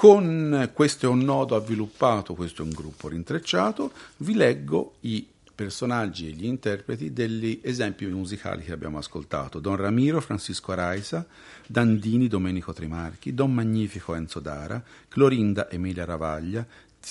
Con 0.01 0.70
questo 0.72 1.05
è 1.05 1.09
un 1.11 1.18
nodo 1.18 1.57
avviluppato, 1.57 2.32
questo 2.32 2.62
è 2.62 2.64
un 2.64 2.70
gruppo 2.70 3.09
rintrecciato, 3.09 3.92
vi 4.16 4.32
leggo 4.32 4.94
i 5.01 5.28
personaggi 5.55 6.26
e 6.26 6.30
gli 6.30 6.46
interpreti 6.46 7.12
degli 7.12 7.61
esempi 7.62 8.07
musicali 8.07 8.64
che 8.64 8.72
abbiamo 8.72 8.96
ascoltato. 8.96 9.61
Don 9.61 9.76
Ramiro 9.76 10.22
Francisco 10.22 10.72
Araisa, 10.72 11.26
Dandini 11.66 12.29
Domenico 12.29 12.72
Trimarchi, 12.72 13.34
Don 13.34 13.53
Magnifico 13.53 14.14
Enzo 14.14 14.41
Dara, 14.41 14.83
Clorinda 15.07 15.70
Emilia 15.70 16.07
Ravaglia, 16.07 16.66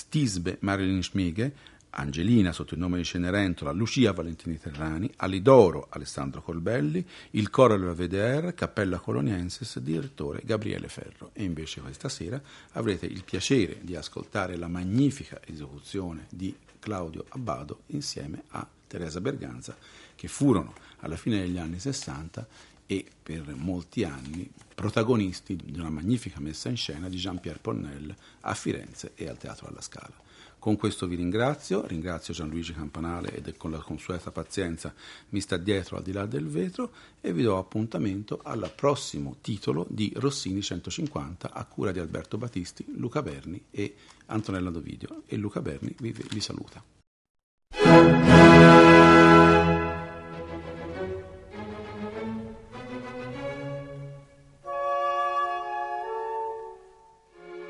Tisbe 0.08 0.56
Marilyn 0.58 1.04
Schmighe, 1.04 1.52
Angelina 1.90 2.52
sotto 2.52 2.74
il 2.74 2.80
nome 2.80 2.98
di 2.98 3.04
Cenerentola, 3.04 3.72
Lucia 3.72 4.12
Valentini 4.12 4.58
Terrani, 4.58 5.10
Alidoro 5.16 5.88
Alessandro 5.90 6.42
Colbelli, 6.42 7.04
il 7.32 7.50
coro 7.50 7.76
della 7.76 7.92
VDR, 7.92 8.54
Cappella 8.54 8.98
Coloniensis, 8.98 9.78
direttore 9.80 10.42
Gabriele 10.44 10.88
Ferro. 10.88 11.30
E 11.32 11.42
invece 11.42 11.80
questa 11.80 12.08
sera 12.08 12.40
avrete 12.72 13.06
il 13.06 13.24
piacere 13.24 13.78
di 13.82 13.96
ascoltare 13.96 14.56
la 14.56 14.68
magnifica 14.68 15.40
esecuzione 15.44 16.26
di 16.30 16.54
Claudio 16.78 17.24
Abbado 17.28 17.82
insieme 17.88 18.42
a 18.48 18.66
Teresa 18.86 19.20
Berganza, 19.20 19.76
che 20.14 20.28
furono 20.28 20.74
alla 21.00 21.16
fine 21.16 21.40
degli 21.40 21.58
anni 21.58 21.78
60 21.78 22.46
e 22.86 23.06
per 23.22 23.54
molti 23.54 24.02
anni 24.02 24.50
protagonisti 24.74 25.54
di 25.54 25.78
una 25.78 25.90
magnifica 25.90 26.40
messa 26.40 26.68
in 26.68 26.76
scena 26.76 27.08
di 27.08 27.18
Jean-Pierre 27.18 27.60
Ponnel 27.60 28.12
a 28.40 28.54
Firenze 28.54 29.12
e 29.14 29.28
al 29.28 29.38
Teatro 29.38 29.68
alla 29.68 29.80
Scala. 29.80 30.28
Con 30.60 30.76
questo 30.76 31.06
vi 31.06 31.16
ringrazio, 31.16 31.86
ringrazio 31.86 32.34
Gianluigi 32.34 32.74
Campanale 32.74 33.34
ed 33.34 33.56
con 33.56 33.70
la 33.70 33.78
consueta 33.78 34.30
pazienza 34.30 34.92
mi 35.30 35.40
sta 35.40 35.56
dietro 35.56 35.96
al 35.96 36.02
di 36.02 36.12
là 36.12 36.26
del 36.26 36.48
vetro 36.48 36.92
e 37.18 37.32
vi 37.32 37.42
do 37.42 37.56
appuntamento 37.56 38.40
al 38.42 38.70
prossimo 38.76 39.36
titolo 39.40 39.86
di 39.88 40.12
Rossini 40.16 40.60
150 40.60 41.54
a 41.54 41.64
cura 41.64 41.92
di 41.92 41.98
Alberto 41.98 42.36
Battisti, 42.36 42.84
Luca 42.94 43.22
Berni 43.22 43.64
e 43.70 43.94
Antonella 44.26 44.68
Dovidio 44.68 45.22
e 45.24 45.36
Luca 45.36 45.62
Berni 45.62 45.94
vi, 45.98 46.12
vi 46.12 46.40
saluta. 46.40 46.84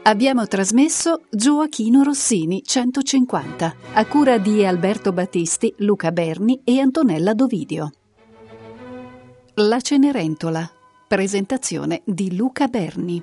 Abbiamo 0.03 0.47
trasmesso 0.47 1.25
Gioachino 1.31 2.03
Rossini 2.03 2.63
150 2.65 3.75
a 3.93 4.07
cura 4.07 4.39
di 4.39 4.65
Alberto 4.65 5.13
Battisti, 5.13 5.75
Luca 5.79 6.11
Berni 6.11 6.63
e 6.65 6.81
Antonella 6.81 7.35
Dovidio. 7.35 7.93
La 9.57 9.79
Cenerentola. 9.79 10.69
Presentazione 11.07 12.01
di 12.07 12.35
Luca 12.35 12.69
Berni. 12.69 13.23